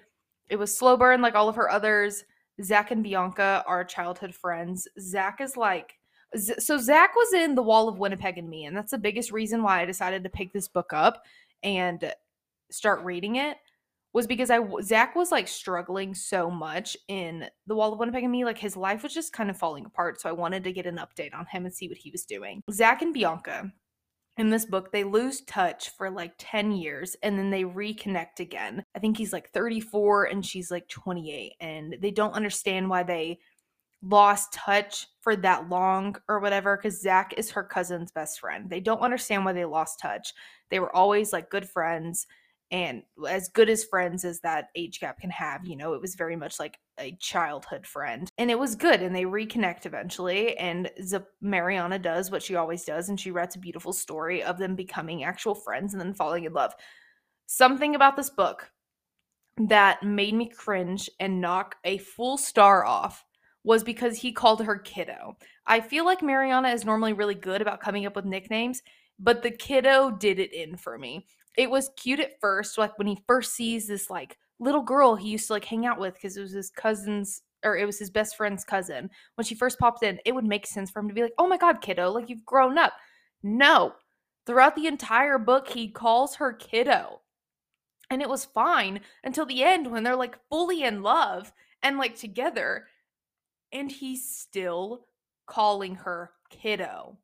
[0.48, 2.24] It was slow burn like all of her others.
[2.62, 4.88] Zach and Bianca are childhood friends.
[4.98, 5.94] Zach is like
[6.36, 9.62] so Zach was in The Wall of Winnipeg and Me, and that's the biggest reason
[9.62, 11.24] why I decided to pick this book up
[11.62, 12.12] and
[12.70, 13.56] start reading it
[14.12, 18.32] was because I Zach was like struggling so much in The Wall of Winnipeg and
[18.32, 20.20] Me, like his life was just kind of falling apart.
[20.20, 22.62] So I wanted to get an update on him and see what he was doing.
[22.70, 23.70] Zach and Bianca
[24.38, 28.82] in this book, they lose touch for like 10 years and then they reconnect again.
[28.94, 33.38] I think he's like 34 and she's like 28, and they don't understand why they
[34.02, 38.70] lost touch for that long or whatever because Zach is her cousin's best friend.
[38.70, 40.32] They don't understand why they lost touch.
[40.70, 42.26] They were always like good friends
[42.70, 45.66] and as good as friends as that age gap can have.
[45.66, 49.14] You know, it was very much like a childhood friend and it was good and
[49.14, 50.56] they reconnect eventually.
[50.56, 54.58] And Z- Mariana does what she always does and she writes a beautiful story of
[54.58, 56.74] them becoming actual friends and then falling in love.
[57.46, 58.70] Something about this book
[59.68, 63.24] that made me cringe and knock a full star off
[63.66, 65.36] was because he called her kiddo.
[65.66, 68.80] I feel like Mariana is normally really good about coming up with nicknames,
[69.18, 71.26] but the kiddo did it in for me.
[71.56, 75.30] It was cute at first, like when he first sees this like little girl he
[75.30, 78.08] used to like hang out with because it was his cousin's or it was his
[78.08, 79.10] best friend's cousin.
[79.34, 81.48] When she first popped in, it would make sense for him to be like, "Oh
[81.48, 82.92] my god, kiddo, like you've grown up."
[83.42, 83.94] No.
[84.46, 87.20] Throughout the entire book, he calls her kiddo.
[88.10, 91.52] And it was fine until the end when they're like fully in love
[91.82, 92.86] and like together
[93.72, 95.06] and he's still
[95.46, 97.18] calling her kiddo.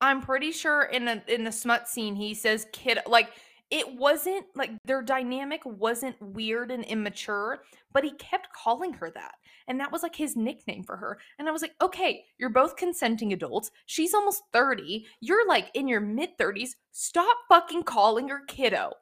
[0.00, 3.30] I'm pretty sure in a in the smut scene he says kid like
[3.70, 7.62] it wasn't like their dynamic wasn't weird and immature,
[7.92, 9.34] but he kept calling her that.
[9.66, 11.18] And that was like his nickname for her.
[11.38, 13.70] And I was like, okay, you're both consenting adults.
[13.84, 15.06] She's almost 30.
[15.20, 16.70] You're like in your mid 30s.
[16.92, 18.92] Stop fucking calling her kiddo.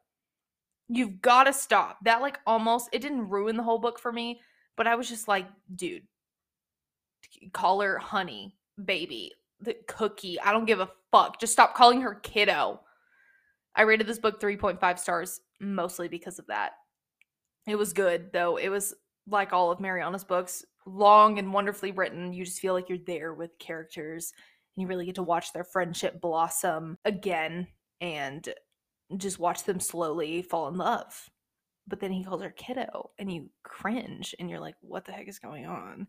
[0.89, 1.99] You've got to stop.
[2.03, 4.41] That like almost, it didn't ruin the whole book for me,
[4.77, 6.03] but I was just like, dude,
[7.53, 10.41] call her honey, baby, the cookie.
[10.41, 11.41] I don't give a fuck.
[11.41, 12.81] Just stop calling her kiddo.
[13.75, 16.73] I rated this book 3.5 stars mostly because of that.
[17.67, 18.57] It was good, though.
[18.57, 18.95] It was
[19.29, 22.33] like all of Mariana's books, long and wonderfully written.
[22.33, 24.33] You just feel like you're there with characters
[24.77, 27.67] and you really get to watch their friendship blossom again
[28.01, 28.49] and
[29.17, 31.29] just watch them slowly fall in love.
[31.89, 35.29] But then he calls her kiddo and you cringe and you're like, what the heck
[35.29, 36.07] is going on?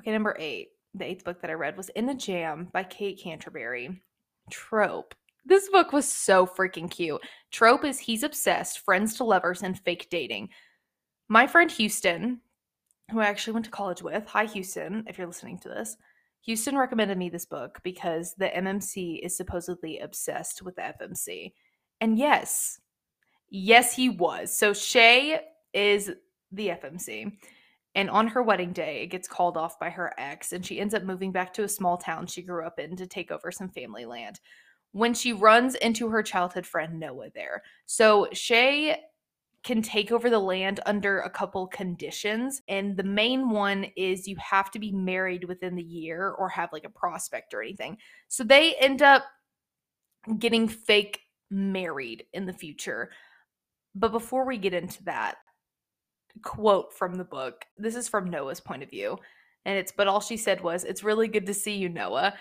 [0.00, 3.20] Okay, number eight, the eighth book that I read was In the Jam by Kate
[3.22, 4.02] Canterbary.
[4.50, 5.14] Trope.
[5.44, 7.20] This book was so freaking cute.
[7.50, 10.48] Trope is he's obsessed, friends to lovers, and fake dating.
[11.28, 12.40] My friend Houston,
[13.10, 15.96] who I actually went to college with, hi Houston, if you're listening to this,
[16.42, 21.52] Houston recommended me this book because the MMC is supposedly obsessed with the FMC.
[22.00, 22.80] And yes,
[23.48, 24.56] yes, he was.
[24.56, 25.40] So Shay
[25.72, 26.12] is
[26.52, 27.32] the FMC.
[27.96, 30.94] And on her wedding day, it gets called off by her ex, and she ends
[30.94, 33.70] up moving back to a small town she grew up in to take over some
[33.70, 34.38] family land.
[34.92, 37.62] When she runs into her childhood friend Noah there.
[37.86, 38.98] So Shay
[39.64, 42.62] can take over the land under a couple conditions.
[42.68, 46.72] And the main one is you have to be married within the year or have
[46.72, 47.98] like a prospect or anything.
[48.28, 49.24] So they end up
[50.38, 53.10] getting fake married in the future.
[53.94, 55.38] But before we get into that,
[56.42, 57.64] quote from the book.
[57.76, 59.18] This is from Noah's point of view.
[59.64, 62.34] And it's, but all she said was, It's really good to see you, Noah.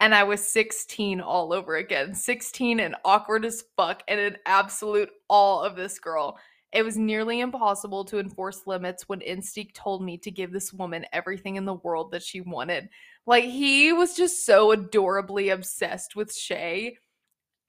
[0.00, 2.12] And I was 16 all over again.
[2.12, 6.38] 16 and awkward as fuck and an absolute all of this girl.
[6.72, 11.06] It was nearly impossible to enforce limits when Instinct told me to give this woman
[11.12, 12.88] everything in the world that she wanted.
[13.26, 16.96] Like, he was just so adorably obsessed with Shay.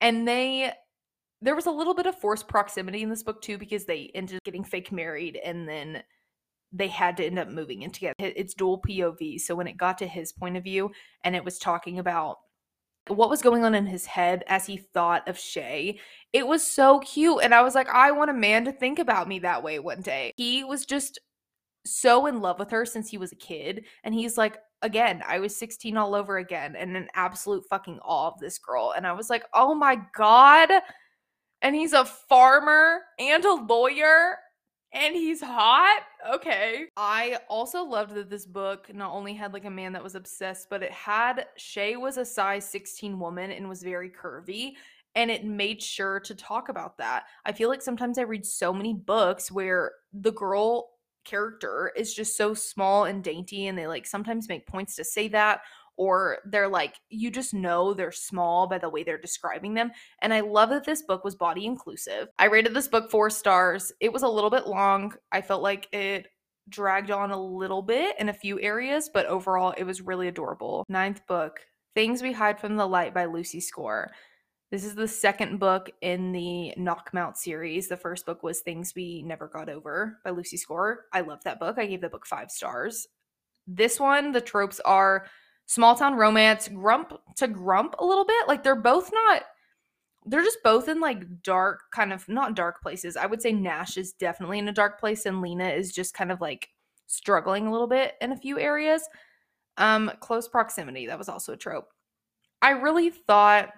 [0.02, 0.74] And they
[1.43, 4.38] there was a little bit of forced proximity in this book too because they ended
[4.38, 6.01] up getting fake married and then
[6.71, 8.15] they had to end up moving in together.
[8.17, 9.39] It's dual POV.
[9.41, 10.91] So when it got to his point of view
[11.23, 12.38] and it was talking about
[13.08, 15.99] what was going on in his head as he thought of Shay,
[16.32, 17.41] it was so cute.
[17.43, 20.01] And I was like, I want a man to think about me that way one
[20.01, 20.34] day.
[20.38, 21.19] He was just
[21.86, 23.84] so in love with her since he was a kid.
[24.06, 28.29] And he's like, again, I was 16 all over again and an absolute fucking awe
[28.29, 28.93] of this girl.
[28.95, 30.71] And I was like, oh my God
[31.63, 34.38] and he's a farmer and a lawyer
[34.91, 36.02] and he's hot.
[36.32, 36.86] Okay.
[36.95, 40.69] I also loved that this book not only had like a man that was obsessed,
[40.69, 44.73] but it had Shay was a size 16 woman and was very curvy.
[45.15, 47.26] And it made sure to talk about that.
[47.45, 50.89] I feel like sometimes I read so many books where the girl
[51.23, 55.28] character is just so small and dainty, and they like sometimes make points to say
[55.30, 55.62] that,
[55.97, 60.34] or they're like you just know they're small by the way they're describing them and
[60.34, 64.12] i love that this book was body inclusive i rated this book four stars it
[64.12, 66.27] was a little bit long i felt like it
[66.69, 70.86] dragged on a little bit in a few areas but overall it was really adorable
[70.89, 71.60] ninth book
[71.93, 74.10] things we hide from the light by lucy score
[74.73, 77.89] this is the second book in the Knockemout series.
[77.89, 81.06] The first book was Things We Never Got Over by Lucy Score.
[81.13, 81.77] I love that book.
[81.77, 83.06] I gave the book five stars.
[83.67, 85.27] This one, the tropes are
[85.65, 88.47] small town romance, grump to grump a little bit.
[88.47, 89.43] Like they're both not
[90.26, 93.17] they're just both in like dark kind of not dark places.
[93.17, 96.32] I would say Nash is definitely in a dark place and Lena is just kind
[96.32, 96.69] of like
[97.08, 99.04] struggling a little bit in a few areas.
[99.78, 101.89] Um close proximity, that was also a trope.
[102.62, 103.71] I really thought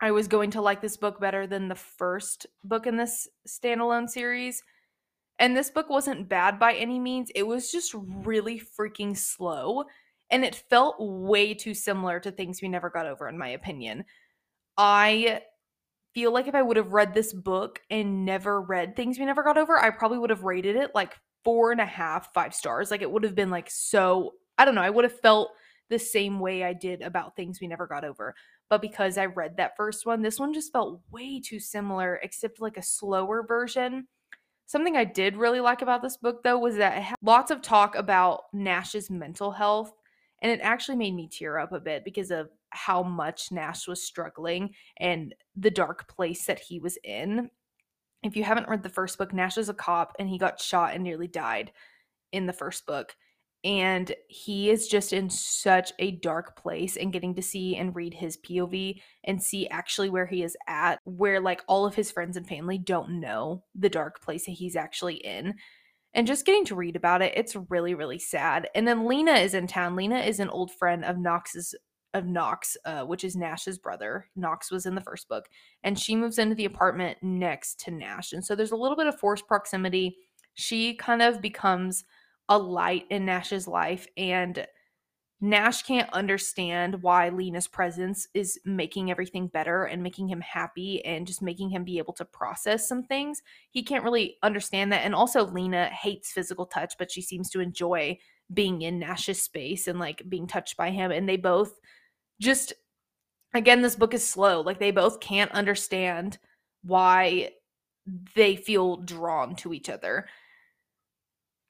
[0.00, 4.08] I was going to like this book better than the first book in this standalone
[4.08, 4.62] series.
[5.40, 7.30] And this book wasn't bad by any means.
[7.34, 9.84] It was just really freaking slow
[10.30, 14.04] and it felt way too similar to things we never got over in my opinion.
[14.76, 15.42] I
[16.14, 19.42] feel like if i would have read this book and never read things we never
[19.42, 21.14] got over i probably would have rated it like
[21.44, 22.90] four and a half five stars.
[22.90, 25.50] Like it would have been like so i don't know i would have felt
[25.88, 28.34] the same way i did about things we never got over.
[28.68, 32.60] But because i read that first one this one just felt way too similar except
[32.60, 34.08] like a slower version.
[34.66, 37.62] Something i did really like about this book though was that it had lots of
[37.62, 39.94] talk about nash's mental health
[40.42, 44.02] and it actually made me tear up a bit because of how much Nash was
[44.02, 47.50] struggling and the dark place that he was in.
[48.22, 50.94] If you haven't read the first book, Nash is a cop and he got shot
[50.94, 51.72] and nearly died
[52.32, 53.14] in the first book.
[53.64, 58.14] And he is just in such a dark place and getting to see and read
[58.14, 62.36] his POV and see actually where he is at, where like all of his friends
[62.36, 65.54] and family don't know the dark place that he's actually in
[66.14, 68.68] and just getting to read about it it's really really sad.
[68.74, 69.96] And then lena is in town.
[69.96, 71.74] Lena is an old friend of knox's
[72.14, 74.26] of knox uh, which is nash's brother.
[74.34, 75.46] Knox was in the first book
[75.84, 78.32] and she moves into the apartment next to nash.
[78.32, 80.16] And so there's a little bit of forced proximity.
[80.54, 82.04] She kind of becomes
[82.48, 84.66] a light in nash's life and
[85.40, 91.28] Nash can't understand why Lena's presence is making everything better and making him happy and
[91.28, 93.40] just making him be able to process some things.
[93.70, 95.04] He can't really understand that.
[95.04, 98.18] And also, Lena hates physical touch, but she seems to enjoy
[98.52, 101.12] being in Nash's space and like being touched by him.
[101.12, 101.72] And they both
[102.40, 102.72] just,
[103.54, 104.60] again, this book is slow.
[104.62, 106.38] Like, they both can't understand
[106.82, 107.50] why
[108.34, 110.26] they feel drawn to each other.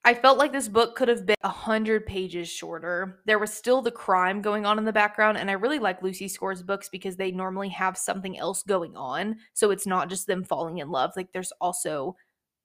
[0.04, 3.20] I felt like this book could have been a hundred pages shorter.
[3.26, 6.28] There was still the crime going on in the background, and I really like Lucy
[6.28, 9.36] Score's books because they normally have something else going on.
[9.52, 11.12] So it's not just them falling in love.
[11.16, 12.16] Like there's also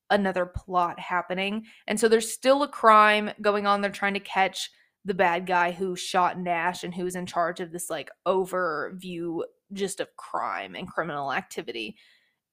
[0.10, 1.66] another plot happening.
[1.88, 4.70] And so there's still a crime going on they're trying to catch.
[5.06, 9.42] the bad guy who shot Nash and who's in charge of this like overview
[9.74, 11.98] just of crime and criminal activity.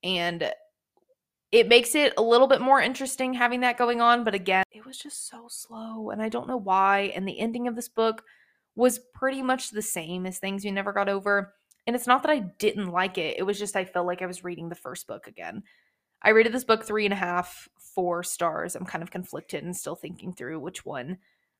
[0.02, 0.50] And
[1.52, 4.86] it makes it a little bit more interesting having that going on, but again, it
[4.86, 7.12] was just so slow and I don't know why.
[7.14, 8.24] And the ending of this book
[8.76, 11.54] was pretty much the same as things we never got over.
[11.86, 14.26] And it's not that I didn't like it, it was just I felt like I
[14.26, 15.62] was reading the first book again.
[16.22, 18.76] I rated this book three and a half, four stars.
[18.76, 21.18] I'm kind of conflicted and still thinking through which one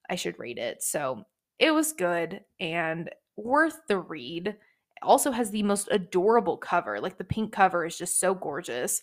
[0.09, 0.82] I should rate it.
[0.82, 1.24] So
[1.59, 4.49] it was good and worth the read.
[4.49, 4.57] It
[5.03, 7.01] also has the most adorable cover.
[7.01, 9.03] Like the pink cover is just so gorgeous,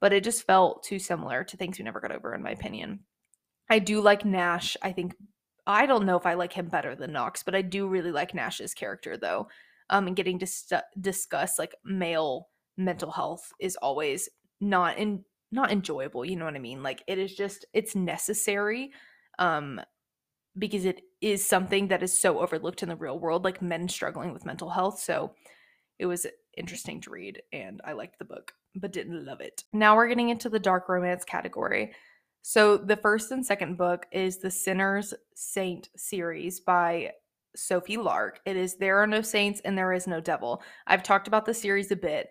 [0.00, 3.00] but it just felt too similar to things we never got over, in my opinion.
[3.70, 4.76] I do like Nash.
[4.82, 5.14] I think
[5.66, 8.34] I don't know if I like him better than Knox, but I do really like
[8.34, 9.48] Nash's character though.
[9.90, 14.28] Um, and getting to st- discuss like male mental health is always
[14.60, 18.90] not in not enjoyable you know what i mean like it is just it's necessary
[19.38, 19.80] um
[20.58, 24.32] because it is something that is so overlooked in the real world like men struggling
[24.32, 25.32] with mental health so
[25.98, 26.26] it was
[26.56, 30.28] interesting to read and i liked the book but didn't love it now we're getting
[30.28, 31.92] into the dark romance category
[32.42, 37.10] so the first and second book is the sinner's saint series by
[37.54, 41.28] sophie lark it is there are no saints and there is no devil i've talked
[41.28, 42.30] about the series a bit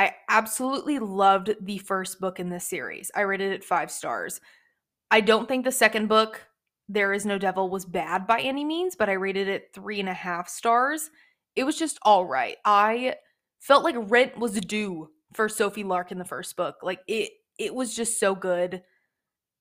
[0.00, 3.10] I absolutely loved the first book in this series.
[3.14, 4.40] I rated it five stars.
[5.10, 6.40] I don't think the second book,
[6.88, 10.08] There Is No Devil, was bad by any means, but I rated it three and
[10.08, 11.10] a half stars.
[11.54, 12.56] It was just all right.
[12.64, 13.16] I
[13.60, 16.76] felt like rent was due for Sophie Lark in the first book.
[16.82, 18.82] Like it it was just so good.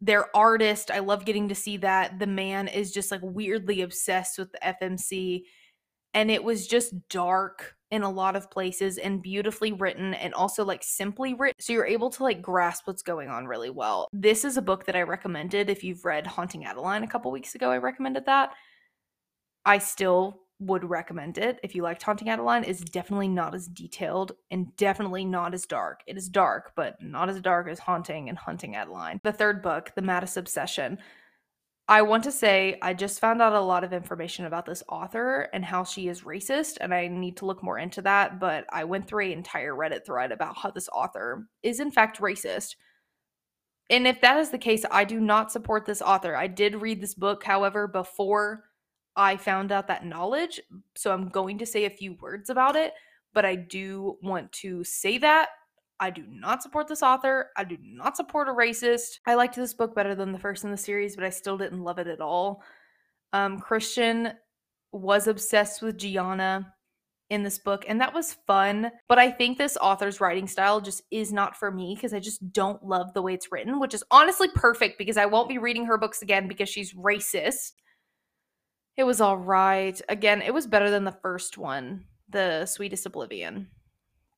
[0.02, 2.20] Their artist, I love getting to see that.
[2.20, 5.44] The man is just like weirdly obsessed with the FMC
[6.14, 10.64] and it was just dark in a lot of places and beautifully written and also
[10.64, 14.46] like simply written so you're able to like grasp what's going on really well this
[14.46, 17.72] is a book that i recommended if you've read haunting adeline a couple weeks ago
[17.72, 18.52] i recommended that
[19.66, 24.34] i still would recommend it if you liked haunting adeline is definitely not as detailed
[24.52, 28.38] and definitely not as dark it is dark but not as dark as haunting and
[28.38, 30.98] hunting adeline the third book the Maddest Obsession
[31.90, 35.50] I want to say I just found out a lot of information about this author
[35.52, 38.40] and how she is racist, and I need to look more into that.
[38.40, 42.22] But I went through an entire Reddit thread about how this author is, in fact,
[42.22, 42.76] racist.
[43.90, 46.36] And if that is the case, I do not support this author.
[46.36, 48.66] I did read this book, however, before
[49.16, 50.62] I found out that knowledge.
[50.96, 52.94] So I'm going to say a few words about it,
[53.34, 55.50] but I do want to say that
[56.00, 57.50] I do not support this author.
[57.58, 59.20] I do not support a racist.
[59.26, 61.84] I liked this book better than the first in the series, but I still didn't
[61.84, 62.64] love it at all.
[63.34, 64.32] Um, Christian
[64.92, 66.74] was obsessed with Gianna
[67.30, 68.92] in this book, and that was fun.
[69.08, 72.54] But I think this author's writing style just is not for me because I just
[72.54, 75.86] don't love the way it's written, which is honestly perfect because I won't be reading
[75.86, 77.74] her books again because she's racist.
[79.00, 80.00] It was all right.
[80.10, 83.70] Again, it was better than the first one, The Sweetest Oblivion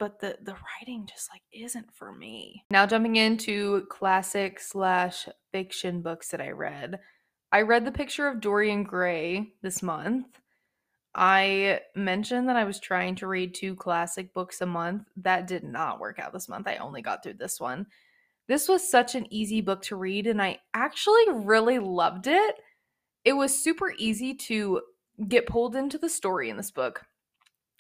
[0.02, 2.66] but the the writing just like isn't for me.
[2.72, 7.00] Now jumping into classic slash fiction books that I read.
[7.52, 10.26] I read The Picture of Dorian Gray this month.
[11.14, 15.04] I mentioned that I was trying to read two classic books a month.
[15.18, 16.68] That did not work out this month.
[16.68, 17.86] I only got through this one.
[18.48, 22.56] This was such an easy book to read, and I actually really loved it.
[23.24, 24.82] It was super easy to
[25.28, 27.04] get pulled into the story in this book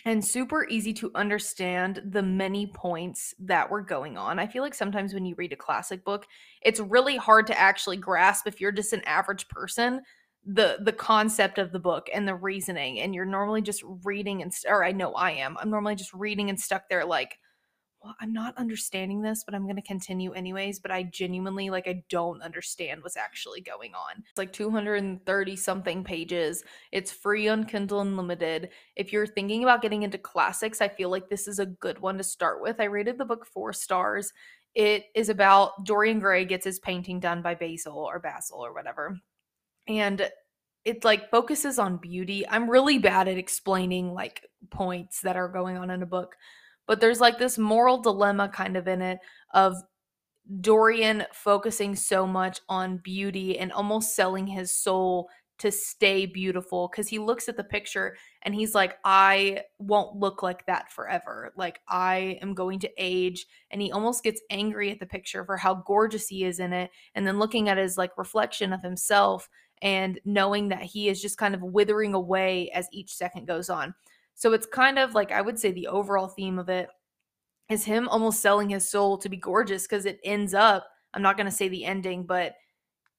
[0.05, 4.39] and super easy to understand the many points that were going on.
[4.39, 6.25] I feel like sometimes when you read a classic book,
[6.61, 10.01] it's really hard to actually grasp if you're just an average person
[10.45, 14.51] the the concept of the book and the reasoning and you're normally just reading and
[14.67, 15.55] or I know I am.
[15.59, 17.37] I'm normally just reading and stuck there like
[18.03, 20.79] well, I'm not understanding this, but I'm going to continue anyways.
[20.79, 24.23] But I genuinely, like, I don't understand what's actually going on.
[24.29, 26.63] It's like 230 something pages.
[26.91, 28.69] It's free on Kindle Unlimited.
[28.95, 32.17] If you're thinking about getting into classics, I feel like this is a good one
[32.17, 32.79] to start with.
[32.79, 34.33] I rated the book four stars.
[34.73, 39.17] It is about Dorian Gray gets his painting done by Basil or Basil or whatever.
[39.87, 40.29] And
[40.85, 42.47] it like focuses on beauty.
[42.47, 44.41] I'm really bad at explaining like
[44.71, 46.35] points that are going on in a book
[46.87, 49.19] but there's like this moral dilemma kind of in it
[49.53, 49.75] of
[50.59, 55.29] Dorian focusing so much on beauty and almost selling his soul
[55.61, 60.41] to stay beautiful because he looks at the picture and he's like, I won't look
[60.41, 61.53] like that forever.
[61.55, 63.45] Like, I am going to age.
[63.69, 66.89] And he almost gets angry at the picture for how gorgeous he is in it.
[67.13, 69.47] And then looking at his like reflection of himself
[69.83, 73.93] and knowing that he is just kind of withering away as each second goes on.
[74.41, 76.89] So it's kind of like I would say the overall theme of it
[77.69, 81.37] is him almost selling his soul to be gorgeous because it ends up, I'm not
[81.37, 82.55] going to say the ending, but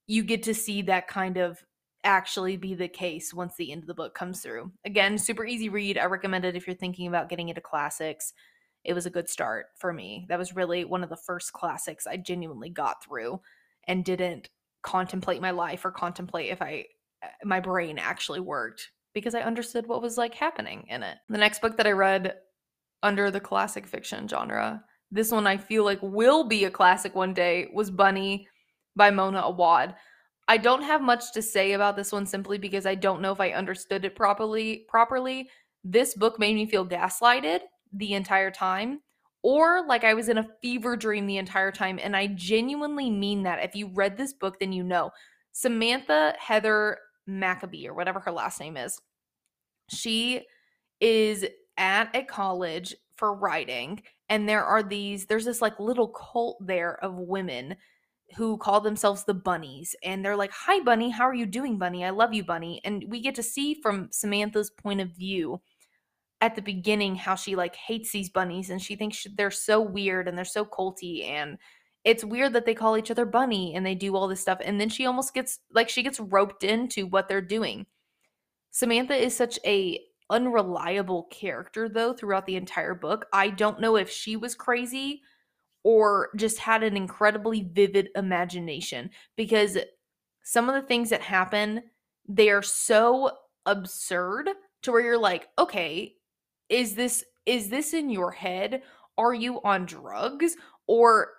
[0.08, 1.62] you get to see that kind of
[2.02, 4.72] actually be the case once the end of the book comes through.
[4.84, 5.96] Again, super easy read.
[5.96, 8.32] I recommend it if you're thinking about getting into classics.
[8.82, 10.26] It was a good start for me.
[10.28, 13.40] That was really one of the first classics I genuinely got through
[13.86, 14.48] and didn't
[14.82, 16.86] contemplate my life or contemplate if I
[17.22, 21.18] uh, my brain actually worked because I understood what was like happening in it.
[21.28, 22.36] The next book that I read
[23.02, 27.34] under the classic fiction genre, this one I feel like will be a classic one
[27.34, 28.48] day, was Bunny
[28.96, 29.94] by Mona Awad.
[30.48, 33.40] I don't have much to say about this one simply because I don't know if
[33.40, 35.48] I understood it properly properly.
[35.84, 37.60] This book made me feel gaslighted
[37.92, 39.00] the entire time
[39.42, 43.42] or like I was in a fever dream the entire time and I genuinely mean
[43.44, 43.64] that.
[43.64, 45.10] If you read this book then you know.
[45.52, 46.98] Samantha Heather
[47.28, 49.00] Maccoby or whatever her last name is.
[49.88, 50.46] She
[51.00, 51.44] is
[51.76, 57.02] at a college for writing and there are these there's this like little cult there
[57.04, 57.76] of women
[58.36, 62.04] who call themselves the bunnies and they're like hi bunny how are you doing bunny
[62.04, 65.60] i love you bunny and we get to see from samantha's point of view
[66.40, 70.28] at the beginning how she like hates these bunnies and she thinks they're so weird
[70.28, 71.58] and they're so culty and
[72.04, 74.80] it's weird that they call each other bunny and they do all this stuff and
[74.80, 77.86] then she almost gets like she gets roped into what they're doing.
[78.70, 80.00] Samantha is such a
[80.30, 83.26] unreliable character though throughout the entire book.
[83.32, 85.22] I don't know if she was crazy
[85.84, 89.76] or just had an incredibly vivid imagination because
[90.42, 91.82] some of the things that happen
[92.28, 93.30] they are so
[93.66, 94.48] absurd
[94.82, 96.14] to where you're like okay
[96.68, 98.82] is this is this in your head?
[99.18, 100.56] Are you on drugs?
[100.86, 101.30] Or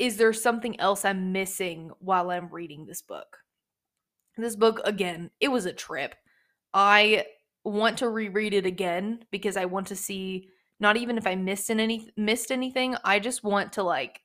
[0.00, 3.38] is there something else i'm missing while i'm reading this book
[4.36, 6.14] this book again it was a trip
[6.74, 7.24] i
[7.62, 10.48] want to reread it again because i want to see
[10.80, 12.96] not even if I missed any missed anything.
[13.04, 14.22] I just want to like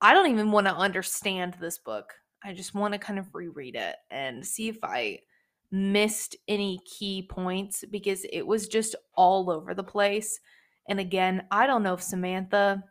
[0.00, 2.14] I don't even want to understand this book.
[2.42, 5.18] I just want to kind of reread it and see if I
[5.70, 10.40] missed any key points because it was just all over the place.
[10.88, 12.82] And again, I don't know if Samantha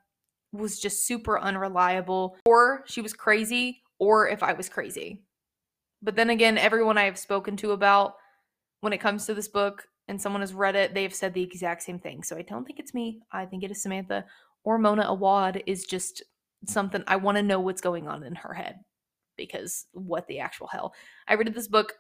[0.52, 5.22] was just super unreliable or she was crazy or if I was crazy.
[6.02, 8.14] But then again, everyone I have spoken to about
[8.82, 11.84] when it comes to this book and someone has read it, they've said the exact
[11.84, 12.24] same thing.
[12.24, 13.20] So I don't think it's me.
[13.32, 14.26] I think it is Samantha
[14.64, 16.24] or Mona Awad is just
[16.66, 18.80] something I want to know what's going on in her head
[19.38, 20.93] because what the actual hell.
[21.28, 21.93] I read this book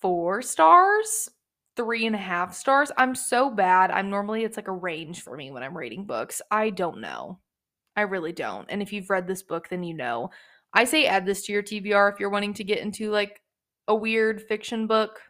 [0.00, 1.28] four stars,
[1.76, 2.90] three and a half stars.
[2.96, 3.90] I'm so bad.
[3.90, 6.42] I'm normally, it's like a range for me when I'm reading books.
[6.50, 7.38] I don't know.
[7.96, 8.66] I really don't.
[8.70, 10.30] And if you've read this book, then you know.
[10.72, 13.42] I say add this to your TBR if you're wanting to get into like
[13.88, 15.20] a weird fiction book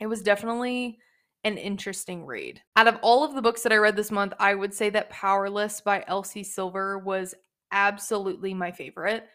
[0.00, 0.98] it was definitely
[1.44, 2.60] an interesting read.
[2.76, 5.10] Out of all of the books that I read this month, I would say that
[5.10, 7.34] Powerless by Elsie Silver was
[7.72, 9.26] absolutely my favorite.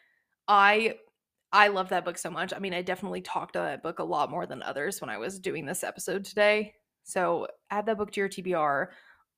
[0.47, 0.95] I
[1.53, 2.51] I love that book so much.
[2.51, 5.19] I mean, I definitely talked about that book a lot more than others when I
[5.19, 6.73] was doing this episode today.
[7.03, 8.87] So add that book to your TBR.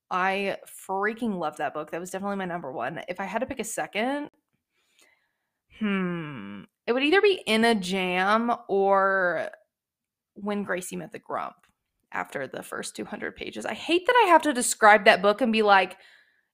[0.10, 0.58] I
[0.90, 1.92] freaking love that book.
[1.92, 3.02] That was definitely my number one.
[3.10, 4.30] If I had to pick a second,
[5.78, 9.50] hmm, it would either be in a jam or
[10.36, 11.56] when Gracie met the Grump
[12.14, 13.66] after the first 200 pages.
[13.66, 15.98] I hate that I have to describe that book and be like,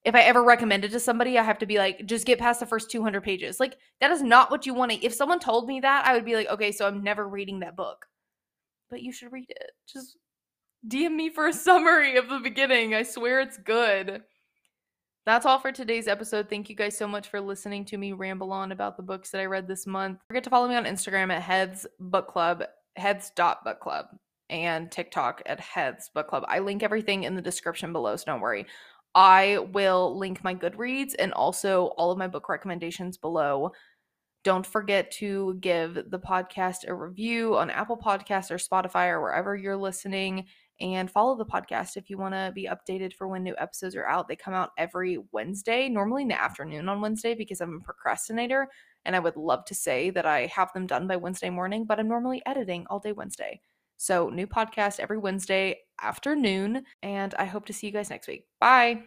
[0.04, 2.60] if I ever recommend it to somebody, I have to be like, just get past
[2.60, 3.60] the first 200 pages.
[3.60, 5.06] Like, that is not what you want to.
[5.06, 7.76] If someone told me that, I would be like, okay, so I'm never reading that
[7.76, 8.08] book.
[8.90, 9.72] But you should read it.
[9.88, 10.18] Just
[10.88, 12.96] DM me for a summary of the beginning.
[12.96, 14.24] I swear it's good.
[15.24, 16.50] That's all for today's episode.
[16.50, 19.42] Thank you guys so much for listening to me ramble on about the books that
[19.42, 20.18] I read this month.
[20.18, 22.64] Don't forget to follow me on Instagram at Heaths Book Club
[22.96, 24.08] Heaths Book Club
[24.50, 26.44] and TikTok at Heaths Book Club.
[26.48, 28.66] I link everything in the description below, so don't worry.
[29.14, 33.72] I will link my Goodreads and also all of my book recommendations below.
[34.44, 39.56] Don't forget to give the podcast a review on Apple Podcasts or Spotify or wherever
[39.56, 40.46] you're listening.
[40.80, 44.08] And follow the podcast if you want to be updated for when new episodes are
[44.08, 44.28] out.
[44.28, 48.68] They come out every Wednesday, normally in the afternoon on Wednesday because I'm a procrastinator
[49.06, 52.00] and I would love to say that I have them done by Wednesday morning, but
[52.00, 53.62] I'm normally editing all day Wednesday.
[54.02, 58.48] So, new podcast every Wednesday afternoon, and I hope to see you guys next week.
[58.60, 59.04] Bye.